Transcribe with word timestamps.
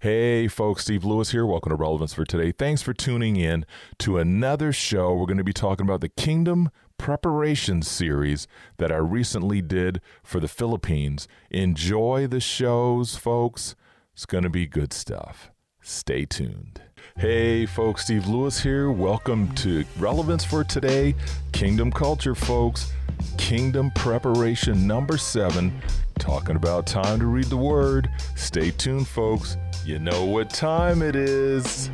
Hey, 0.00 0.46
folks, 0.46 0.84
Steve 0.84 1.04
Lewis 1.04 1.32
here. 1.32 1.44
Welcome 1.44 1.70
to 1.70 1.74
Relevance 1.74 2.14
for 2.14 2.24
Today. 2.24 2.52
Thanks 2.52 2.82
for 2.82 2.94
tuning 2.94 3.34
in 3.34 3.66
to 3.98 4.18
another 4.18 4.72
show. 4.72 5.12
We're 5.12 5.26
going 5.26 5.38
to 5.38 5.44
be 5.44 5.52
talking 5.52 5.84
about 5.84 6.02
the 6.02 6.08
Kingdom 6.08 6.70
Preparation 6.98 7.82
series 7.82 8.46
that 8.76 8.92
I 8.92 8.98
recently 8.98 9.60
did 9.60 10.00
for 10.22 10.38
the 10.38 10.46
Philippines. 10.46 11.26
Enjoy 11.50 12.28
the 12.28 12.38
shows, 12.38 13.16
folks. 13.16 13.74
It's 14.14 14.24
going 14.24 14.44
to 14.44 14.50
be 14.50 14.68
good 14.68 14.92
stuff. 14.92 15.50
Stay 15.80 16.24
tuned. 16.24 16.80
Hey, 17.16 17.66
folks, 17.66 18.04
Steve 18.04 18.28
Lewis 18.28 18.60
here. 18.60 18.92
Welcome 18.92 19.52
to 19.56 19.84
Relevance 19.98 20.44
for 20.44 20.62
Today, 20.62 21.16
Kingdom 21.50 21.90
Culture, 21.90 22.36
folks. 22.36 22.92
Kingdom 23.36 23.90
Preparation 23.92 24.86
number 24.86 25.16
seven, 25.16 25.80
talking 26.18 26.56
about 26.56 26.86
time 26.86 27.20
to 27.20 27.26
read 27.26 27.46
the 27.46 27.56
Word. 27.56 28.10
Stay 28.36 28.70
tuned, 28.70 29.08
folks. 29.08 29.56
You 29.84 29.98
know 29.98 30.24
what 30.24 30.50
time 30.50 31.02
it 31.02 31.16
is. 31.16 31.90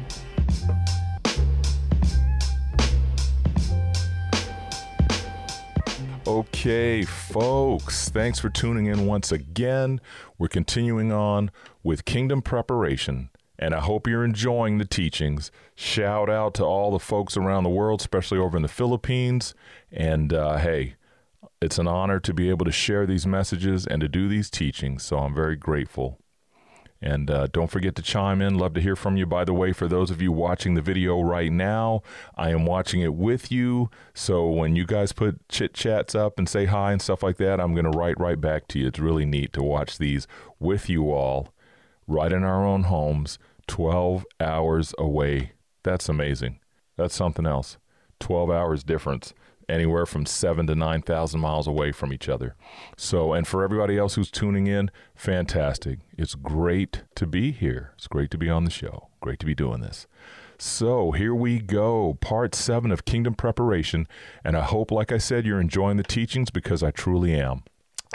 Okay, 6.27 7.05
folks, 7.05 8.09
thanks 8.09 8.41
for 8.41 8.49
tuning 8.49 8.87
in 8.87 9.07
once 9.07 9.31
again. 9.31 10.01
We're 10.39 10.49
continuing 10.49 11.13
on 11.13 11.51
with 11.83 12.07
Kingdom 12.07 12.41
Preparation, 12.41 13.29
and 13.59 13.75
I 13.75 13.81
hope 13.81 14.09
you're 14.09 14.25
enjoying 14.25 14.79
the 14.79 14.87
teachings. 14.87 15.53
Shout 15.75 16.31
out 16.31 16.55
to 16.55 16.65
all 16.65 16.91
the 16.91 16.99
folks 16.99 17.37
around 17.37 17.65
the 17.65 17.71
world, 17.71 18.01
especially 18.01 18.39
over 18.39 18.57
in 18.57 18.63
the 18.63 18.69
Philippines. 18.69 19.55
And 19.93 20.33
uh, 20.33 20.57
hey, 20.57 20.95
it's 21.61 21.79
an 21.79 21.89
honor 21.89 22.21
to 22.21 22.35
be 22.35 22.51
able 22.51 22.65
to 22.65 22.73
share 22.73 23.07
these 23.07 23.27
messages 23.27 23.87
and 23.87 24.01
to 24.01 24.09
do 24.09 24.29
these 24.29 24.51
teachings, 24.51 25.03
so 25.03 25.19
I'm 25.19 25.35
very 25.35 25.57
grateful. 25.57 26.19
And 27.01 27.31
uh, 27.31 27.49
don't 27.49 27.71
forget 27.71 27.95
to 27.97 28.03
chime 28.03 28.41
in. 28.41 28.57
Love 28.57 28.73
to 28.75 28.81
hear 28.81 28.97
from 28.97 29.19
you. 29.19 29.27
By 29.27 29.45
the 29.45 29.53
way, 29.53 29.75
for 29.75 29.87
those 29.87 30.11
of 30.11 30.23
you 30.23 30.33
watching 30.33 30.75
the 30.75 30.81
video 30.81 31.21
right 31.21 31.53
now, 31.53 32.03
I 32.35 32.49
am 32.49 32.65
watching 32.65 33.03
it 33.03 33.15
with 33.15 33.53
you. 33.53 33.91
So 34.15 34.49
when 34.49 34.75
you 34.75 34.87
guys 34.87 35.13
put 35.13 35.47
chit 35.51 35.75
chats 35.75 36.15
up 36.15 36.39
and 36.39 36.49
say 36.49 36.65
hi 36.65 36.93
and 36.93 37.03
stuff 37.03 37.23
like 37.23 37.37
that, 37.37 37.61
I'm 37.61 37.75
going 37.75 37.91
to 37.91 37.99
write 37.99 38.19
right 38.19 38.41
back 38.41 38.69
to 38.69 38.79
you. 38.79 38.87
It's 38.87 38.99
really 38.99 39.27
neat 39.27 39.53
to 39.53 39.63
watch 39.63 39.99
these 39.99 40.27
with 40.59 40.89
you 40.89 41.13
all 41.13 41.53
right 42.07 42.33
in 42.33 42.43
our 42.43 42.65
own 42.65 42.85
homes, 42.85 43.39
12 43.67 44.25
hours 44.41 44.95
away. 44.97 45.53
That's 45.83 46.09
amazing. 46.09 46.61
That's 46.97 47.15
something 47.15 47.47
else. 47.47 47.77
12 48.21 48.51
hours 48.51 48.83
difference 48.83 49.35
anywhere 49.69 50.07
from 50.07 50.27
seven 50.27 50.67
to 50.67 50.75
9,000 50.75 51.41
miles 51.41 51.67
away 51.67 51.93
from 51.93 52.13
each 52.13 52.29
other. 52.29 52.55
So, 52.97 53.33
and 53.33 53.47
for 53.47 53.63
everybody 53.65 53.99
else 53.99 54.15
who's 54.15 54.31
tuning 54.31 54.67
in, 54.67 54.91
fantastic. 55.15 56.01
It's 56.17 56.35
great 56.35 57.03
to 57.15 57.27
be 57.27 57.53
here. 57.53 57.93
It's 57.97 58.07
great 58.07 58.31
to 58.33 58.39
be 58.39 58.49
on 58.49 58.65
the 58.65 58.71
show. 58.71 59.09
Great 59.21 59.39
to 59.41 59.47
be 59.47 59.55
doing 59.55 59.81
this. 59.81 60.07
So, 60.59 61.13
here 61.13 61.35
we 61.35 61.59
go, 61.59 62.17
part 62.21 62.55
seven 62.55 62.91
of 62.93 63.05
Kingdom 63.05 63.35
Preparation. 63.35 64.07
And 64.45 64.57
I 64.57 64.63
hope, 64.63 64.91
like 64.91 65.11
I 65.11 65.19
said, 65.19 65.45
you're 65.45 65.61
enjoying 65.61 65.97
the 65.97 66.03
teachings 66.03 66.51
because 66.51 66.83
I 66.83 66.91
truly 66.91 67.35
am. 67.35 67.65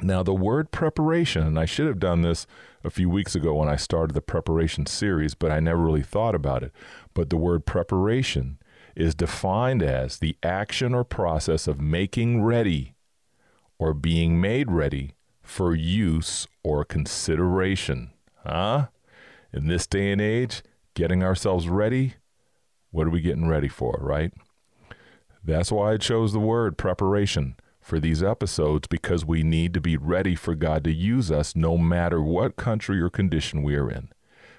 Now, 0.01 0.23
the 0.23 0.33
word 0.33 0.71
preparation, 0.71 1.43
and 1.45 1.59
I 1.59 1.65
should 1.65 1.87
have 1.87 1.99
done 1.99 2.21
this 2.21 2.47
a 2.83 2.89
few 2.89 3.09
weeks 3.09 3.35
ago 3.35 3.55
when 3.55 3.67
I 3.67 3.75
started 3.75 4.13
the 4.13 4.21
preparation 4.21 4.85
series, 4.85 5.33
but 5.33 5.51
I 5.51 5.59
never 5.59 5.81
really 5.81 6.03
thought 6.03 6.35
about 6.35 6.63
it. 6.63 6.71
But 7.13 7.29
the 7.29 7.37
word 7.37 7.65
preparation 7.65 8.58
is 8.99 9.15
defined 9.15 9.81
as 9.81 10.17
the 10.17 10.35
action 10.43 10.93
or 10.93 11.05
process 11.05 11.67
of 11.69 11.79
making 11.79 12.43
ready 12.43 12.95
or 13.77 13.93
being 13.93 14.41
made 14.41 14.69
ready 14.69 15.13
for 15.41 15.73
use 15.73 16.45
or 16.63 16.83
consideration. 16.83 18.11
Huh? 18.45 18.87
In 19.53 19.67
this 19.67 19.87
day 19.87 20.11
and 20.11 20.19
age, 20.19 20.63
getting 20.95 21.23
ourselves 21.23 21.69
ready, 21.69 22.15
what 22.91 23.07
are 23.07 23.09
we 23.09 23.21
getting 23.21 23.47
ready 23.47 23.69
for, 23.69 23.97
right? 24.01 24.33
That's 25.45 25.71
why 25.71 25.93
I 25.93 25.97
chose 25.97 26.33
the 26.33 26.39
word 26.39 26.77
preparation 26.77 27.55
for 27.79 28.01
these 28.01 28.21
episodes 28.21 28.89
because 28.89 29.23
we 29.23 29.43
need 29.43 29.73
to 29.75 29.81
be 29.81 29.95
ready 29.95 30.35
for 30.35 30.55
God 30.55 30.83
to 30.83 30.91
use 30.91 31.31
us 31.31 31.55
no 31.55 31.77
matter 31.77 32.21
what 32.21 32.57
country 32.57 32.99
or 32.99 33.09
condition 33.09 33.63
we 33.63 33.75
are 33.75 33.89
in. 33.89 34.09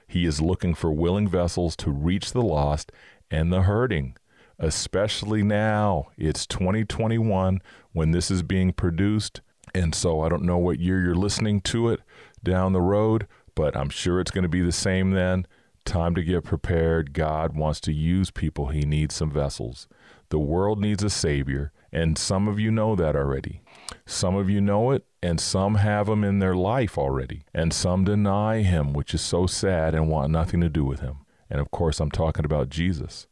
He 0.09 0.25
is 0.25 0.41
looking 0.41 0.75
for 0.75 0.91
willing 0.91 1.28
vessels 1.28 1.76
to 1.76 1.91
reach 1.91 2.32
the 2.32 2.43
lost 2.43 2.91
and 3.31 3.53
the 3.53 3.62
hurting 3.62 4.16
especially 4.60 5.43
now. 5.43 6.09
It's 6.16 6.47
2021 6.47 7.60
when 7.93 8.10
this 8.12 8.31
is 8.31 8.43
being 8.43 8.72
produced. 8.72 9.41
And 9.75 9.94
so 9.94 10.21
I 10.21 10.28
don't 10.28 10.44
know 10.44 10.59
what 10.59 10.78
year 10.78 11.00
you're 11.00 11.15
listening 11.15 11.60
to 11.62 11.88
it 11.88 12.00
down 12.43 12.72
the 12.72 12.81
road, 12.81 13.26
but 13.54 13.76
I'm 13.76 13.88
sure 13.88 14.20
it's 14.20 14.31
going 14.31 14.43
to 14.43 14.49
be 14.49 14.62
the 14.62 14.72
same 14.72 15.12
then. 15.12 15.47
Time 15.84 16.15
to 16.15 16.22
get 16.22 16.44
prepared. 16.44 17.15
God 17.15 17.56
wants 17.56 17.81
to 17.81 17.93
use 17.93 18.31
people, 18.31 18.69
He 18.69 18.82
needs 18.82 19.15
some 19.15 19.31
vessels. 19.31 19.88
The 20.28 20.38
world 20.38 20.81
needs 20.81 21.03
a 21.03 21.10
Savior, 21.10 21.72
and 21.91 22.16
some 22.16 22.47
of 22.47 22.60
you 22.60 22.70
know 22.70 22.94
that 22.94 23.16
already. 23.16 23.62
Some 24.06 24.37
of 24.37 24.49
you 24.49 24.60
know 24.60 24.93
it, 24.93 25.04
and 25.22 25.41
some 25.41 25.76
have 25.76 26.09
Him 26.09 26.22
in 26.22 26.38
their 26.38 26.54
life 26.54 26.99
already, 26.99 27.43
and 27.54 27.72
some 27.72 28.04
deny 28.04 28.62
Him, 28.62 28.93
which 28.93 29.15
is 29.15 29.22
so 29.22 29.47
sad 29.47 29.94
and 29.94 30.09
want 30.09 30.31
nothing 30.31 30.60
to 30.60 30.69
do 30.69 30.84
with 30.84 31.00
Him. 31.00 31.19
And 31.49 31.60
of 31.60 31.70
course, 31.70 31.99
I'm 31.99 32.10
talking 32.10 32.44
about 32.44 32.69
Jesus. 32.69 33.26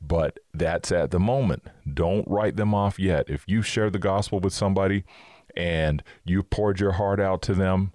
But 0.00 0.38
that's 0.54 0.92
at 0.92 1.10
the 1.10 1.18
moment. 1.18 1.68
Don't 1.92 2.26
write 2.28 2.56
them 2.56 2.74
off 2.74 2.98
yet. 2.98 3.28
If 3.28 3.44
you 3.46 3.62
share 3.62 3.90
the 3.90 3.98
gospel 3.98 4.40
with 4.40 4.52
somebody 4.52 5.04
and 5.56 6.02
you 6.24 6.42
poured 6.42 6.80
your 6.80 6.92
heart 6.92 7.20
out 7.20 7.42
to 7.42 7.54
them 7.54 7.92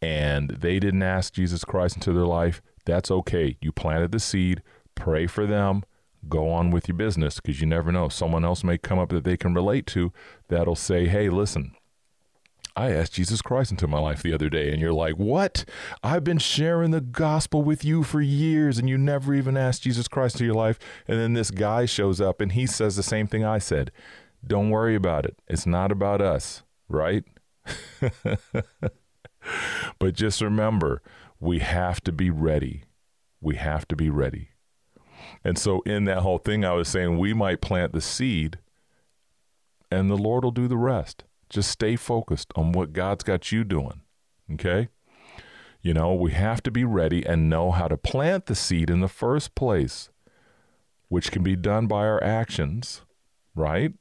and 0.00 0.50
they 0.50 0.78
didn't 0.78 1.02
ask 1.02 1.34
Jesus 1.34 1.64
Christ 1.64 1.96
into 1.96 2.12
their 2.12 2.26
life, 2.26 2.62
that's 2.84 3.10
okay. 3.10 3.56
You 3.60 3.72
planted 3.72 4.12
the 4.12 4.20
seed, 4.20 4.62
pray 4.94 5.26
for 5.26 5.46
them, 5.46 5.84
go 6.28 6.50
on 6.50 6.70
with 6.70 6.88
your 6.88 6.96
business 6.96 7.40
because 7.40 7.60
you 7.60 7.66
never 7.66 7.92
know. 7.92 8.08
Someone 8.08 8.44
else 8.44 8.64
may 8.64 8.78
come 8.78 8.98
up 8.98 9.10
that 9.10 9.24
they 9.24 9.36
can 9.36 9.54
relate 9.54 9.86
to 9.88 10.12
that'll 10.48 10.76
say, 10.76 11.06
hey, 11.06 11.28
listen, 11.28 11.74
I 12.76 12.90
asked 12.90 13.12
Jesus 13.12 13.40
Christ 13.40 13.70
into 13.70 13.86
my 13.86 14.00
life 14.00 14.22
the 14.22 14.32
other 14.32 14.50
day, 14.50 14.72
and 14.72 14.80
you're 14.80 14.92
like, 14.92 15.14
What? 15.14 15.64
I've 16.02 16.24
been 16.24 16.38
sharing 16.38 16.90
the 16.90 17.00
gospel 17.00 17.62
with 17.62 17.84
you 17.84 18.02
for 18.02 18.20
years, 18.20 18.78
and 18.78 18.88
you 18.88 18.98
never 18.98 19.32
even 19.32 19.56
asked 19.56 19.84
Jesus 19.84 20.08
Christ 20.08 20.36
into 20.36 20.46
your 20.46 20.54
life. 20.54 20.78
And 21.06 21.18
then 21.18 21.34
this 21.34 21.50
guy 21.50 21.86
shows 21.86 22.20
up 22.20 22.40
and 22.40 22.52
he 22.52 22.66
says 22.66 22.96
the 22.96 23.02
same 23.02 23.26
thing 23.26 23.44
I 23.44 23.58
said. 23.58 23.92
Don't 24.46 24.70
worry 24.70 24.94
about 24.94 25.24
it. 25.24 25.38
It's 25.48 25.66
not 25.66 25.92
about 25.92 26.20
us, 26.20 26.62
right? 26.88 27.24
but 29.98 30.14
just 30.14 30.40
remember, 30.40 31.00
we 31.40 31.60
have 31.60 32.00
to 32.02 32.12
be 32.12 32.30
ready. 32.30 32.84
We 33.40 33.56
have 33.56 33.86
to 33.88 33.96
be 33.96 34.10
ready. 34.10 34.48
And 35.44 35.58
so, 35.58 35.80
in 35.82 36.04
that 36.04 36.18
whole 36.18 36.38
thing, 36.38 36.64
I 36.64 36.72
was 36.72 36.88
saying 36.88 37.18
we 37.18 37.34
might 37.34 37.60
plant 37.60 37.92
the 37.92 38.00
seed, 38.00 38.58
and 39.90 40.10
the 40.10 40.16
Lord 40.16 40.44
will 40.44 40.50
do 40.50 40.66
the 40.68 40.76
rest. 40.76 41.24
Just 41.54 41.70
stay 41.70 41.94
focused 41.94 42.52
on 42.56 42.72
what 42.72 42.92
God's 42.92 43.22
got 43.22 43.52
you 43.52 43.62
doing. 43.62 44.00
Okay? 44.54 44.88
You 45.82 45.94
know, 45.94 46.12
we 46.12 46.32
have 46.32 46.64
to 46.64 46.72
be 46.72 46.82
ready 46.82 47.24
and 47.24 47.48
know 47.48 47.70
how 47.70 47.86
to 47.86 47.96
plant 47.96 48.46
the 48.46 48.56
seed 48.56 48.90
in 48.90 48.98
the 48.98 49.06
first 49.06 49.54
place, 49.54 50.10
which 51.06 51.30
can 51.30 51.44
be 51.44 51.54
done 51.54 51.86
by 51.86 52.06
our 52.06 52.20
actions, 52.24 53.02
right? 53.54 53.92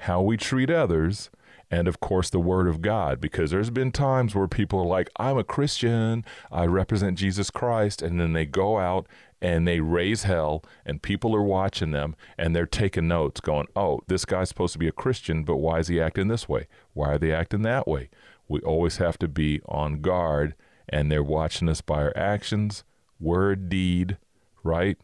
How 0.00 0.20
we 0.20 0.36
treat 0.36 0.68
others, 0.68 1.30
and 1.70 1.88
of 1.88 1.98
course 1.98 2.28
the 2.28 2.38
word 2.38 2.68
of 2.68 2.82
God 2.82 3.22
because 3.22 3.50
there's 3.50 3.70
been 3.70 3.90
times 3.90 4.34
where 4.34 4.46
people 4.46 4.80
are 4.80 4.86
like 4.86 5.08
I'm 5.16 5.38
a 5.38 5.44
Christian, 5.44 6.26
I 6.50 6.66
represent 6.66 7.16
Jesus 7.18 7.50
Christ 7.50 8.02
and 8.02 8.20
then 8.20 8.34
they 8.34 8.44
go 8.44 8.78
out 8.78 9.06
and 9.42 9.66
they 9.66 9.80
raise 9.80 10.22
hell 10.22 10.64
and 10.86 11.02
people 11.02 11.34
are 11.34 11.42
watching 11.42 11.90
them 11.90 12.14
and 12.38 12.54
they're 12.54 12.64
taking 12.64 13.08
notes 13.08 13.40
going, 13.40 13.66
"Oh, 13.74 14.00
this 14.06 14.24
guy's 14.24 14.48
supposed 14.48 14.72
to 14.74 14.78
be 14.78 14.86
a 14.86 14.92
Christian, 14.92 15.42
but 15.42 15.56
why 15.56 15.80
is 15.80 15.88
he 15.88 16.00
acting 16.00 16.28
this 16.28 16.48
way? 16.48 16.68
Why 16.94 17.14
are 17.14 17.18
they 17.18 17.32
acting 17.32 17.62
that 17.62 17.88
way?" 17.88 18.08
We 18.48 18.60
always 18.60 18.98
have 18.98 19.18
to 19.18 19.28
be 19.28 19.60
on 19.66 20.00
guard 20.00 20.54
and 20.88 21.10
they're 21.10 21.24
watching 21.24 21.68
us 21.68 21.80
by 21.80 22.02
our 22.02 22.12
actions, 22.16 22.84
word, 23.18 23.68
deed, 23.68 24.16
right? 24.62 24.96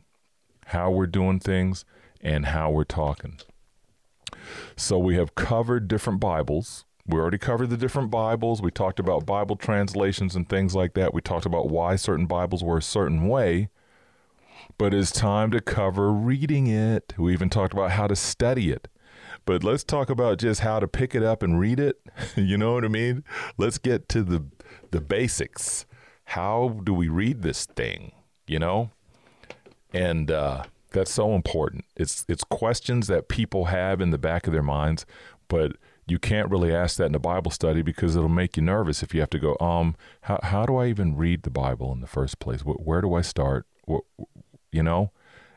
How 0.67 0.91
we're 0.91 1.06
doing 1.06 1.41
things 1.41 1.84
and 2.20 2.46
how 2.46 2.70
we're 2.70 2.84
talking. 2.84 3.38
So 4.76 4.99
we 4.99 5.17
have 5.17 5.34
covered 5.34 5.88
different 5.88 6.20
Bibles. 6.20 6.84
We 7.06 7.19
already 7.19 7.38
covered 7.38 7.70
the 7.70 7.76
different 7.76 8.11
Bibles. 8.11 8.62
We 8.62 8.70
talked 8.70 9.00
about 9.00 9.26
Bible 9.26 9.56
translations 9.56 10.37
and 10.37 10.49
things 10.49 10.76
like 10.76 10.94
that. 10.94 11.14
We 11.14 11.23
talked 11.23 11.46
about 11.46 11.70
why 11.70 11.96
certain 11.96 12.26
Bibles 12.26 12.62
were 12.62 12.79
a 12.79 12.82
certain 12.82 13.26
way 13.26 13.70
but 14.76 14.94
it's 14.94 15.10
time 15.10 15.50
to 15.50 15.60
cover 15.60 16.12
reading 16.12 16.66
it. 16.66 17.14
We 17.19 17.32
even 17.32 17.50
talked 17.50 17.72
about 17.72 17.93
how 17.93 18.06
to 18.06 18.16
study 18.16 18.70
it. 18.70 18.88
But 19.44 19.64
let's 19.64 19.84
talk 19.84 20.10
about 20.10 20.38
just 20.38 20.60
how 20.60 20.78
to 20.81 20.87
pick 20.87 21.14
it 21.14 21.22
up 21.22 21.43
and 21.43 21.58
read 21.58 21.81
it. 21.81 22.00
you 22.37 22.58
know 22.58 22.75
what 22.75 22.84
I 22.84 22.88
mean? 22.88 23.25
Let's 23.56 23.78
get 23.78 24.08
to 24.10 24.22
the 24.22 24.44
the 24.90 25.00
basics. 25.00 25.87
How 26.25 26.81
do 26.84 26.93
we 26.93 27.08
read 27.08 27.43
this 27.43 27.64
thing? 27.64 28.12
You 28.46 28.58
know? 28.58 28.90
And 29.93 30.31
uh, 30.31 30.64
that's 30.90 31.10
so 31.10 31.34
important. 31.34 31.84
It's 31.96 32.25
it's 32.28 32.44
questions 32.44 33.06
that 33.06 33.28
people 33.28 33.66
have 33.66 34.00
in 34.00 34.10
the 34.10 34.19
back 34.19 34.46
of 34.46 34.52
their 34.52 34.62
minds, 34.62 35.06
but 35.49 35.72
you 36.06 36.19
can't 36.19 36.50
really 36.50 36.75
ask 36.75 36.96
that 36.96 37.06
in 37.06 37.14
a 37.14 37.20
Bible 37.20 37.50
study 37.50 37.82
because 37.82 38.16
it'll 38.16 38.28
make 38.28 38.56
you 38.56 38.62
nervous 38.62 39.02
if 39.02 39.14
you 39.14 39.20
have 39.20 39.31
to 39.31 39.38
go, 39.38 39.56
um, 39.60 39.94
how, 40.22 40.40
how 40.43 40.64
do 40.64 40.76
I 40.76 40.87
even 40.87 41.16
read 41.16 41.43
the 41.43 41.50
Bible 41.50 41.93
in 41.93 42.00
the 42.00 42.06
first 42.06 42.38
place? 42.38 42.64
Where, 42.64 42.76
where 42.76 43.00
do 43.02 43.14
I 43.14 43.20
start? 43.20 43.66
What, 43.84 44.05
you 44.73 44.82
know? 44.82 45.11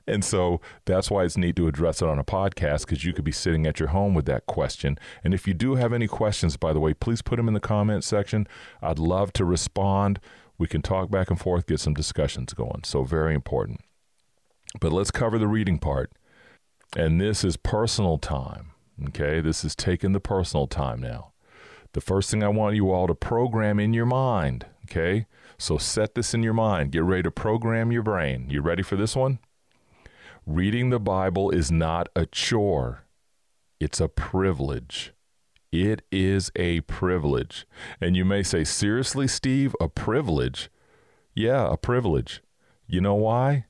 And 0.08 0.26
so 0.26 0.60
that's 0.86 1.12
why 1.12 1.24
it's 1.24 1.38
neat 1.38 1.56
to 1.58 1.68
address 1.68 2.02
it 2.02 2.08
on 2.08 2.20
a 2.20 2.24
podcast 2.24 2.82
because 2.82 3.06
you 3.06 3.14
could 3.14 3.24
be 3.24 3.32
sitting 3.32 3.68
at 3.68 3.80
your 3.80 3.90
home 3.90 4.14
with 4.14 4.26
that 4.26 4.46
question. 4.46 4.98
And 5.24 5.34
if 5.34 5.48
you 5.48 5.54
do 5.54 5.76
have 5.76 5.94
any 5.94 6.08
questions, 6.08 6.58
by 6.58 6.74
the 6.74 6.80
way, 6.80 6.94
please 6.94 7.22
put 7.22 7.38
them 7.38 7.48
in 7.48 7.54
the 7.54 7.60
comment 7.60 8.04
section. 8.04 8.48
I'd 8.82 9.00
love 9.00 9.32
to 9.34 9.46
respond. 9.46 10.20
We 10.58 10.68
can 10.68 10.82
talk 10.82 11.10
back 11.10 11.30
and 11.30 11.40
forth, 11.40 11.68
get 11.68 11.80
some 11.80 11.94
discussions 11.94 12.54
going. 12.54 12.82
So, 12.84 13.04
very 13.04 13.34
important. 13.34 13.82
But 14.80 14.92
let's 14.92 15.12
cover 15.12 15.38
the 15.38 15.48
reading 15.48 15.80
part. 15.80 16.12
And 16.96 17.20
this 17.22 17.44
is 17.44 17.58
personal 17.58 18.18
time. 18.18 18.72
Okay, 19.08 19.40
this 19.40 19.64
is 19.64 19.76
taking 19.76 20.12
the 20.14 20.20
personal 20.20 20.68
time 20.68 21.00
now. 21.00 21.32
The 21.94 22.02
first 22.02 22.30
thing 22.30 22.44
I 22.44 22.50
want 22.50 22.76
you 22.76 22.92
all 22.92 23.08
to 23.08 23.16
program 23.16 23.80
in 23.80 23.94
your 23.94 24.06
mind. 24.06 24.66
Okay, 24.92 25.26
so 25.58 25.78
set 25.78 26.16
this 26.16 26.34
in 26.34 26.44
your 26.44 26.54
mind. 26.54 26.92
Get 26.92 27.04
ready 27.04 27.24
to 27.24 27.32
program 27.32 27.94
your 27.94 28.04
brain. 28.04 28.48
You 28.50 28.60
ready 28.60 28.84
for 28.84 28.98
this 28.98 29.16
one? 29.16 29.40
Reading 30.46 30.90
the 30.90 31.00
Bible 31.00 31.50
is 31.50 31.72
not 31.72 32.10
a 32.14 32.26
chore, 32.26 33.06
it's 33.80 34.02
a 34.02 34.10
privilege. 34.10 35.14
It 35.72 36.02
is 36.12 36.52
a 36.58 36.82
privilege. 36.82 37.66
And 38.02 38.18
you 38.18 38.26
may 38.26 38.44
say, 38.44 38.66
seriously, 38.66 39.30
Steve, 39.30 39.74
a 39.80 39.88
privilege? 39.88 40.70
Yeah, 41.34 41.72
a 41.72 41.78
privilege. 41.78 42.42
You 42.86 43.00
know 43.00 43.16
why? 43.16 43.68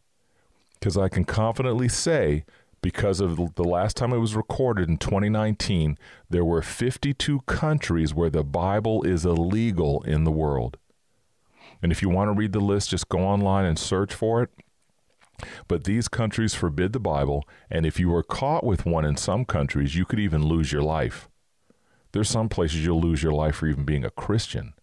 Because 0.79 0.97
I 0.97 1.07
can 1.07 1.25
confidently 1.25 1.87
say 1.87 2.45
because 2.81 3.19
of 3.19 3.53
the 3.53 3.63
last 3.63 3.95
time 3.95 4.11
it 4.11 4.17
was 4.17 4.35
recorded 4.35 4.89
in 4.89 4.97
2019, 4.97 5.99
there 6.31 6.43
were 6.43 6.63
52 6.63 7.41
countries 7.41 8.11
where 8.11 8.31
the 8.31 8.43
Bible 8.43 9.03
is 9.03 9.23
illegal 9.23 10.01
in 10.01 10.23
the 10.23 10.31
world. 10.31 10.77
And 11.81 11.91
if 11.91 12.01
you 12.01 12.09
want 12.09 12.29
to 12.29 12.33
read 12.33 12.53
the 12.53 12.59
list, 12.59 12.89
just 12.89 13.09
go 13.09 13.19
online 13.19 13.65
and 13.65 13.77
search 13.77 14.13
for 14.13 14.43
it. 14.43 14.49
But 15.67 15.85
these 15.85 16.07
countries 16.07 16.53
forbid 16.53 16.93
the 16.93 16.99
Bible, 16.99 17.47
and 17.69 17.85
if 17.85 17.99
you 17.99 18.09
were 18.09 18.23
caught 18.23 18.63
with 18.63 18.85
one 18.85 19.05
in 19.05 19.17
some 19.17 19.45
countries, 19.45 19.95
you 19.95 20.05
could 20.05 20.19
even 20.19 20.45
lose 20.45 20.71
your 20.71 20.83
life. 20.83 21.29
There's 22.11 22.29
some 22.29 22.49
places 22.49 22.85
you'll 22.85 23.01
lose 23.01 23.23
your 23.23 23.31
life 23.31 23.55
for 23.55 23.67
even 23.67 23.83
being 23.83 24.05
a 24.05 24.11
Christian. 24.11 24.73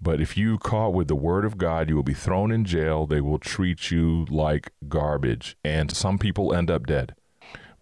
But 0.00 0.20
if 0.20 0.36
you 0.36 0.58
caught 0.58 0.92
with 0.92 1.08
the 1.08 1.16
word 1.16 1.44
of 1.44 1.58
God, 1.58 1.88
you 1.88 1.96
will 1.96 2.02
be 2.02 2.14
thrown 2.14 2.52
in 2.52 2.64
jail. 2.64 3.06
They 3.06 3.20
will 3.20 3.38
treat 3.38 3.90
you 3.90 4.26
like 4.30 4.72
garbage, 4.88 5.56
and 5.64 5.90
some 5.90 6.18
people 6.18 6.54
end 6.54 6.70
up 6.70 6.86
dead. 6.86 7.14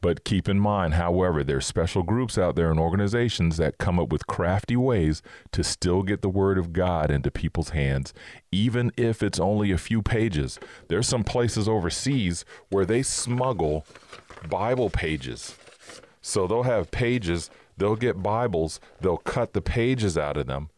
But 0.05 0.23
keep 0.23 0.51
in 0.51 0.61
mind, 0.61 0.93
however, 0.93 1.43
there's 1.43 1.65
special 1.65 2.03
groups 2.03 2.37
out 2.37 2.57
there 2.57 2.71
and 2.71 2.79
organizations 2.79 3.57
that 3.57 3.79
come 3.79 3.99
up 3.99 4.13
with 4.13 4.27
crafty 4.27 4.77
ways 4.77 5.23
to 5.53 5.65
still 5.65 6.03
get 6.03 6.21
the 6.21 6.29
word 6.29 6.59
of 6.59 6.75
God 6.75 7.11
into 7.11 7.31
people's 7.31 7.71
hands, 7.71 8.13
even 8.53 8.93
if 8.99 9.23
it's 9.23 9.41
only 9.41 9.73
a 9.73 9.79
few 9.79 10.03
pages. 10.03 10.61
There's 10.89 11.09
some 11.09 11.25
places 11.25 11.67
overseas 11.71 12.45
where 12.69 12.85
they 12.85 13.03
smuggle 13.03 13.87
Bible 14.47 14.91
pages. 14.91 15.57
So 16.21 16.47
they'll 16.47 16.65
have 16.65 16.91
pages, 16.91 17.49
they'll 17.79 17.97
get 17.97 18.23
Bibles, 18.23 18.81
they'll 19.01 19.17
cut 19.17 19.55
the 19.55 19.63
pages 19.63 20.19
out 20.19 20.37
of 20.37 20.47
them, 20.47 20.69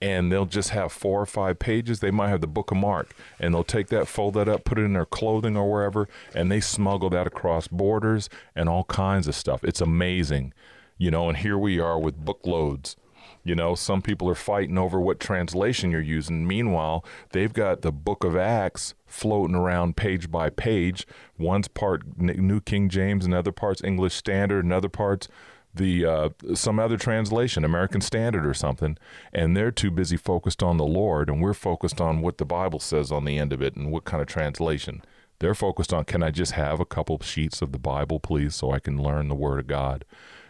and 0.00 0.30
they'll 0.30 0.46
just 0.46 0.70
have 0.70 0.92
four 0.92 1.20
or 1.20 1.26
five 1.26 1.58
pages. 1.58 2.00
They 2.00 2.10
might 2.10 2.28
have 2.28 2.40
the 2.40 2.46
Book 2.46 2.70
of 2.70 2.76
Mark, 2.76 3.14
and 3.38 3.54
they'll 3.54 3.64
take 3.64 3.88
that, 3.88 4.08
fold 4.08 4.34
that 4.34 4.48
up, 4.48 4.64
put 4.64 4.78
it 4.78 4.82
in 4.82 4.92
their 4.92 5.06
clothing 5.06 5.56
or 5.56 5.70
wherever, 5.70 6.08
and 6.34 6.50
they 6.50 6.60
smuggle 6.60 7.10
that 7.10 7.26
across 7.26 7.68
borders 7.68 8.28
and 8.54 8.68
all 8.68 8.84
kinds 8.84 9.28
of 9.28 9.34
stuff. 9.34 9.64
It's 9.64 9.80
amazing, 9.80 10.52
you 10.98 11.10
know. 11.10 11.28
And 11.28 11.38
here 11.38 11.58
we 11.58 11.78
are 11.78 11.98
with 11.98 12.24
bookloads. 12.24 12.96
You 13.42 13.54
know, 13.54 13.76
some 13.76 14.02
people 14.02 14.28
are 14.28 14.34
fighting 14.34 14.76
over 14.76 15.00
what 15.00 15.20
translation 15.20 15.92
you're 15.92 16.00
using. 16.00 16.48
Meanwhile, 16.48 17.04
they've 17.30 17.52
got 17.52 17.82
the 17.82 17.92
Book 17.92 18.24
of 18.24 18.36
Acts 18.36 18.94
floating 19.06 19.54
around 19.54 19.96
page 19.96 20.32
by 20.32 20.50
page. 20.50 21.06
One's 21.38 21.68
part 21.68 22.18
New 22.18 22.60
King 22.60 22.88
James, 22.88 23.24
and 23.24 23.32
other 23.32 23.52
parts 23.52 23.84
English 23.84 24.14
Standard, 24.14 24.64
and 24.64 24.72
other 24.72 24.88
parts 24.88 25.28
the 25.76 26.04
uh, 26.04 26.28
some 26.54 26.78
other 26.78 26.96
translation, 26.96 27.64
American 27.64 28.00
Standard 28.00 28.46
or 28.46 28.54
something, 28.54 28.98
and 29.32 29.56
they're 29.56 29.70
too 29.70 29.90
busy 29.90 30.16
focused 30.16 30.62
on 30.62 30.76
the 30.76 30.84
Lord, 30.84 31.28
and 31.28 31.40
we're 31.40 31.54
focused 31.54 32.00
on 32.00 32.20
what 32.20 32.38
the 32.38 32.44
Bible 32.44 32.80
says 32.80 33.12
on 33.12 33.24
the 33.24 33.38
end 33.38 33.52
of 33.52 33.62
it 33.62 33.76
and 33.76 33.90
what 33.90 34.04
kind 34.04 34.20
of 34.20 34.26
translation. 34.26 35.02
They're 35.38 35.54
focused 35.54 35.92
on, 35.92 36.04
can 36.04 36.22
I 36.22 36.30
just 36.30 36.52
have 36.52 36.80
a 36.80 36.86
couple 36.86 37.20
sheets 37.20 37.60
of 37.60 37.72
the 37.72 37.78
Bible, 37.78 38.18
please, 38.18 38.54
so 38.54 38.70
I 38.70 38.78
can 38.78 39.02
learn 39.02 39.28
the 39.28 39.34
Word 39.34 39.60
of 39.60 39.66
God? 39.66 40.04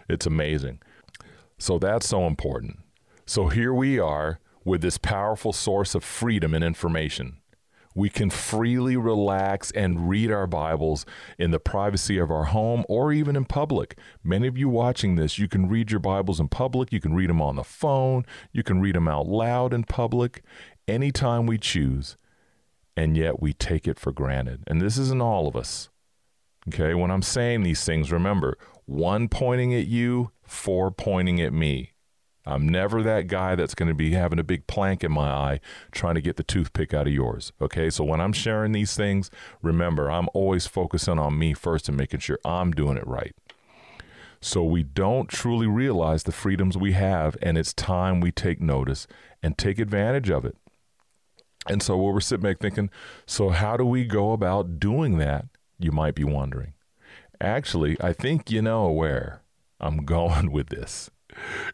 It's 0.08 0.26
amazing. 0.26 0.80
So 1.58 1.78
that's 1.78 2.08
so 2.08 2.26
important. 2.26 2.78
So 3.26 3.48
here 3.48 3.74
we 3.74 3.98
are 3.98 4.38
with 4.64 4.82
this 4.82 4.98
powerful 4.98 5.52
source 5.52 5.94
of 5.94 6.04
freedom 6.04 6.54
and 6.54 6.62
information 6.62 7.38
we 7.96 8.10
can 8.10 8.28
freely 8.28 8.94
relax 8.94 9.70
and 9.70 10.06
read 10.08 10.30
our 10.30 10.46
Bibles 10.46 11.06
in 11.38 11.50
the 11.50 11.58
privacy 11.58 12.18
of 12.18 12.30
our 12.30 12.44
home 12.44 12.84
or 12.90 13.10
even 13.10 13.34
in 13.34 13.46
public. 13.46 13.98
Many 14.22 14.46
of 14.46 14.58
you 14.58 14.68
watching 14.68 15.16
this, 15.16 15.38
you 15.38 15.48
can 15.48 15.66
read 15.66 15.90
your 15.90 15.98
Bibles 15.98 16.38
in 16.38 16.48
public, 16.48 16.92
you 16.92 17.00
can 17.00 17.14
read 17.14 17.30
them 17.30 17.40
on 17.40 17.56
the 17.56 17.64
phone, 17.64 18.26
you 18.52 18.62
can 18.62 18.82
read 18.82 18.96
them 18.96 19.08
out 19.08 19.26
loud 19.26 19.72
in 19.72 19.84
public, 19.84 20.42
anytime 20.86 21.46
we 21.46 21.56
choose. 21.56 22.18
And 22.98 23.16
yet 23.16 23.40
we 23.40 23.54
take 23.54 23.88
it 23.88 23.98
for 23.98 24.12
granted. 24.12 24.62
And 24.66 24.80
this 24.80 24.98
isn't 24.98 25.22
all 25.22 25.48
of 25.48 25.56
us. 25.56 25.88
Okay, 26.68 26.92
when 26.92 27.10
I'm 27.10 27.22
saying 27.22 27.62
these 27.62 27.84
things, 27.84 28.12
remember 28.12 28.58
one 28.84 29.28
pointing 29.28 29.72
at 29.72 29.86
you, 29.86 30.32
four 30.42 30.90
pointing 30.90 31.40
at 31.40 31.52
me. 31.52 31.92
I'm 32.46 32.68
never 32.68 33.02
that 33.02 33.26
guy 33.26 33.56
that's 33.56 33.74
going 33.74 33.88
to 33.88 33.94
be 33.94 34.12
having 34.12 34.38
a 34.38 34.44
big 34.44 34.66
plank 34.66 35.02
in 35.02 35.12
my 35.12 35.28
eye 35.28 35.60
trying 35.90 36.14
to 36.14 36.20
get 36.20 36.36
the 36.36 36.44
toothpick 36.44 36.94
out 36.94 37.06
of 37.06 37.12
yours. 37.12 37.52
Okay. 37.60 37.90
So 37.90 38.04
when 38.04 38.20
I'm 38.20 38.32
sharing 38.32 38.72
these 38.72 38.94
things, 38.94 39.30
remember, 39.62 40.10
I'm 40.10 40.28
always 40.32 40.66
focusing 40.66 41.18
on 41.18 41.38
me 41.38 41.54
first 41.54 41.88
and 41.88 41.96
making 41.96 42.20
sure 42.20 42.38
I'm 42.44 42.70
doing 42.70 42.96
it 42.96 43.06
right. 43.06 43.34
So 44.40 44.62
we 44.62 44.82
don't 44.84 45.28
truly 45.28 45.66
realize 45.66 46.22
the 46.22 46.32
freedoms 46.32 46.76
we 46.76 46.92
have, 46.92 47.36
and 47.42 47.58
it's 47.58 47.72
time 47.72 48.20
we 48.20 48.30
take 48.30 48.60
notice 48.60 49.06
and 49.42 49.58
take 49.58 49.78
advantage 49.78 50.30
of 50.30 50.44
it. 50.44 50.56
And 51.68 51.82
so 51.82 51.96
we're 51.96 52.20
sitting 52.20 52.44
back 52.44 52.60
thinking, 52.60 52.90
so 53.26 53.48
how 53.48 53.76
do 53.76 53.84
we 53.84 54.04
go 54.04 54.32
about 54.32 54.78
doing 54.78 55.18
that? 55.18 55.46
You 55.78 55.90
might 55.90 56.14
be 56.14 56.24
wondering. 56.24 56.74
Actually, 57.40 57.96
I 58.00 58.12
think 58.12 58.50
you 58.50 58.62
know 58.62 58.90
where 58.90 59.42
I'm 59.80 60.04
going 60.04 60.52
with 60.52 60.68
this. 60.68 61.10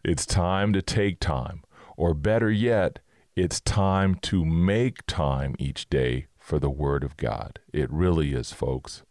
It's 0.04 0.26
time 0.26 0.72
to 0.72 0.82
take 0.82 1.20
time. 1.20 1.62
Or 1.96 2.14
better 2.14 2.50
yet, 2.50 2.98
it's 3.36 3.60
time 3.60 4.16
to 4.22 4.44
make 4.44 5.06
time 5.06 5.54
each 5.58 5.88
day 5.88 6.26
for 6.38 6.58
the 6.58 6.70
Word 6.70 7.04
of 7.04 7.16
God. 7.16 7.60
It 7.72 7.90
really 7.90 8.34
is, 8.34 8.52
folks. 8.52 9.02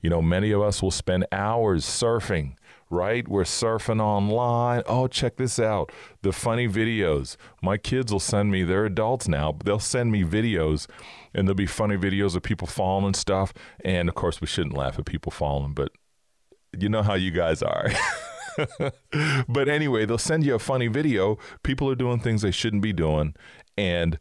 You 0.00 0.10
know, 0.10 0.20
many 0.20 0.50
of 0.50 0.60
us 0.60 0.82
will 0.82 0.90
spend 0.90 1.26
hours 1.32 1.84
surfing, 1.84 2.56
right? 2.90 3.26
We're 3.26 3.44
surfing 3.44 4.02
online. 4.02 4.82
Oh, 4.86 5.06
check 5.06 5.36
this 5.36 5.58
out. 5.58 5.90
The 6.20 6.30
funny 6.30 6.68
videos. 6.68 7.36
My 7.62 7.78
kids 7.78 8.12
will 8.12 8.20
send 8.20 8.50
me, 8.50 8.64
they're 8.64 8.84
adults 8.84 9.28
now, 9.28 9.52
but 9.52 9.64
they'll 9.64 9.78
send 9.78 10.12
me 10.12 10.22
videos 10.22 10.86
and 11.32 11.48
there'll 11.48 11.54
be 11.54 11.66
funny 11.66 11.96
videos 11.96 12.36
of 12.36 12.42
people 12.42 12.66
falling 12.66 13.06
and 13.06 13.16
stuff. 13.16 13.54
And 13.82 14.10
of 14.10 14.14
course, 14.14 14.42
we 14.42 14.46
shouldn't 14.46 14.76
laugh 14.76 14.98
at 14.98 15.06
people 15.06 15.32
falling, 15.32 15.72
but 15.72 15.90
you 16.78 16.90
know 16.90 17.02
how 17.02 17.14
you 17.14 17.30
guys 17.30 17.62
are. 17.62 17.88
but 19.48 19.68
anyway, 19.68 20.06
they'll 20.06 20.18
send 20.18 20.44
you 20.44 20.54
a 20.54 20.58
funny 20.58 20.86
video. 20.86 21.38
People 21.62 21.88
are 21.90 21.94
doing 21.94 22.20
things 22.20 22.42
they 22.42 22.50
shouldn't 22.50 22.82
be 22.82 22.92
doing, 22.92 23.34
and 23.76 24.18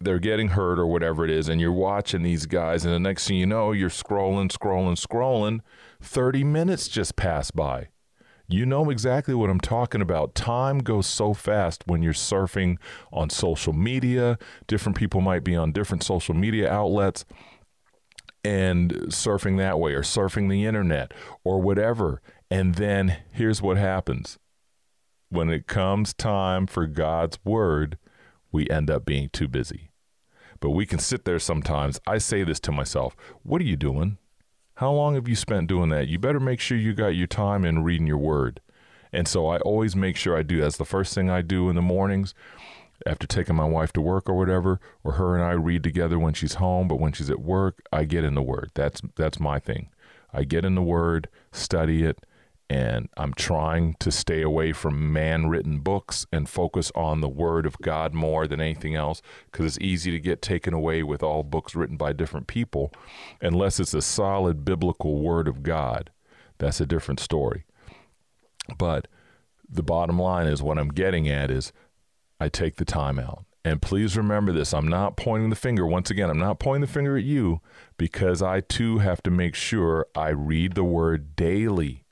they're 0.00 0.18
getting 0.18 0.48
hurt 0.48 0.78
or 0.78 0.86
whatever 0.86 1.24
it 1.24 1.30
is, 1.30 1.48
and 1.48 1.60
you're 1.60 1.72
watching 1.72 2.22
these 2.22 2.46
guys, 2.46 2.84
and 2.84 2.94
the 2.94 3.00
next 3.00 3.26
thing 3.26 3.36
you 3.36 3.46
know, 3.46 3.72
you're 3.72 3.90
scrolling, 3.90 4.50
scrolling, 4.50 4.96
scrolling. 5.00 5.60
30 6.00 6.44
minutes 6.44 6.88
just 6.88 7.16
pass 7.16 7.50
by. 7.50 7.88
You 8.46 8.66
know 8.66 8.90
exactly 8.90 9.34
what 9.34 9.48
I'm 9.48 9.60
talking 9.60 10.02
about. 10.02 10.34
Time 10.34 10.78
goes 10.78 11.06
so 11.06 11.32
fast 11.32 11.84
when 11.86 12.02
you're 12.02 12.12
surfing 12.12 12.76
on 13.10 13.30
social 13.30 13.72
media. 13.72 14.38
Different 14.66 14.98
people 14.98 15.22
might 15.22 15.44
be 15.44 15.56
on 15.56 15.72
different 15.72 16.02
social 16.02 16.34
media 16.34 16.70
outlets 16.70 17.24
and 18.44 18.92
surfing 19.08 19.56
that 19.56 19.80
way 19.80 19.94
or 19.94 20.02
surfing 20.02 20.50
the 20.50 20.66
internet 20.66 21.12
or 21.42 21.62
whatever. 21.62 22.20
And 22.54 22.76
then 22.76 23.16
here's 23.32 23.60
what 23.60 23.78
happens 23.78 24.38
when 25.28 25.50
it 25.50 25.66
comes 25.66 26.14
time 26.14 26.68
for 26.68 26.86
God's 26.86 27.36
word, 27.44 27.98
we 28.52 28.70
end 28.70 28.92
up 28.92 29.04
being 29.04 29.28
too 29.30 29.48
busy. 29.48 29.90
But 30.60 30.70
we 30.70 30.86
can 30.86 31.00
sit 31.00 31.24
there 31.24 31.40
sometimes. 31.40 31.98
I 32.06 32.18
say 32.18 32.44
this 32.44 32.60
to 32.60 32.70
myself 32.70 33.16
What 33.42 33.60
are 33.60 33.64
you 33.64 33.74
doing? 33.74 34.18
How 34.76 34.92
long 34.92 35.16
have 35.16 35.26
you 35.26 35.34
spent 35.34 35.66
doing 35.66 35.88
that? 35.88 36.06
You 36.06 36.20
better 36.20 36.38
make 36.38 36.60
sure 36.60 36.78
you 36.78 36.94
got 36.94 37.16
your 37.16 37.26
time 37.26 37.64
in 37.64 37.82
reading 37.82 38.06
your 38.06 38.18
word. 38.18 38.60
And 39.12 39.26
so 39.26 39.48
I 39.48 39.58
always 39.58 39.96
make 39.96 40.16
sure 40.16 40.36
I 40.36 40.44
do. 40.44 40.60
That's 40.60 40.76
the 40.76 40.84
first 40.84 41.12
thing 41.12 41.28
I 41.28 41.42
do 41.42 41.68
in 41.68 41.74
the 41.74 41.82
mornings 41.82 42.34
after 43.04 43.26
taking 43.26 43.56
my 43.56 43.66
wife 43.66 43.92
to 43.94 44.00
work 44.00 44.28
or 44.28 44.34
whatever, 44.34 44.78
or 45.02 45.14
her 45.14 45.34
and 45.34 45.42
I 45.42 45.54
read 45.54 45.82
together 45.82 46.20
when 46.20 46.34
she's 46.34 46.54
home, 46.54 46.86
but 46.86 47.00
when 47.00 47.14
she's 47.14 47.30
at 47.30 47.40
work, 47.40 47.82
I 47.92 48.04
get 48.04 48.22
in 48.22 48.36
the 48.36 48.42
word. 48.42 48.70
That's 48.74 49.02
that's 49.16 49.40
my 49.40 49.58
thing. 49.58 49.88
I 50.32 50.44
get 50.44 50.64
in 50.64 50.76
the 50.76 50.82
word, 50.82 51.28
study 51.50 52.04
it, 52.04 52.24
And 52.70 53.08
I'm 53.16 53.34
trying 53.34 53.94
to 54.00 54.10
stay 54.10 54.40
away 54.40 54.72
from 54.72 55.12
man 55.12 55.48
written 55.48 55.80
books 55.80 56.26
and 56.32 56.48
focus 56.48 56.90
on 56.94 57.20
the 57.20 57.28
Word 57.28 57.66
of 57.66 57.78
God 57.78 58.14
more 58.14 58.46
than 58.46 58.60
anything 58.60 58.94
else 58.94 59.20
because 59.52 59.66
it's 59.66 59.84
easy 59.84 60.10
to 60.10 60.18
get 60.18 60.40
taken 60.40 60.72
away 60.72 61.02
with 61.02 61.22
all 61.22 61.42
books 61.42 61.74
written 61.74 61.96
by 61.96 62.12
different 62.12 62.46
people 62.46 62.90
unless 63.42 63.78
it's 63.78 63.94
a 63.94 64.02
solid 64.02 64.64
biblical 64.64 65.20
Word 65.20 65.46
of 65.46 65.62
God. 65.62 66.10
That's 66.58 66.80
a 66.80 66.86
different 66.86 67.20
story. 67.20 67.64
But 68.78 69.08
the 69.68 69.82
bottom 69.82 70.18
line 70.18 70.46
is 70.46 70.62
what 70.62 70.78
I'm 70.78 70.88
getting 70.88 71.28
at 71.28 71.50
is 71.50 71.72
I 72.40 72.48
take 72.48 72.76
the 72.76 72.84
time 72.84 73.18
out. 73.18 73.44
And 73.64 73.80
please 73.80 74.16
remember 74.16 74.52
this 74.52 74.74
I'm 74.74 74.88
not 74.88 75.16
pointing 75.16 75.50
the 75.50 75.56
finger. 75.56 75.86
Once 75.86 76.10
again, 76.10 76.28
I'm 76.28 76.38
not 76.38 76.58
pointing 76.58 76.82
the 76.82 76.86
finger 76.86 77.16
at 77.16 77.24
you 77.24 77.60
because 77.96 78.42
I 78.42 78.60
too 78.60 78.98
have 78.98 79.22
to 79.22 79.30
make 79.30 79.54
sure 79.54 80.06
I 80.14 80.28
read 80.30 80.74
the 80.74 80.84
word 80.84 81.34
daily. 81.34 82.03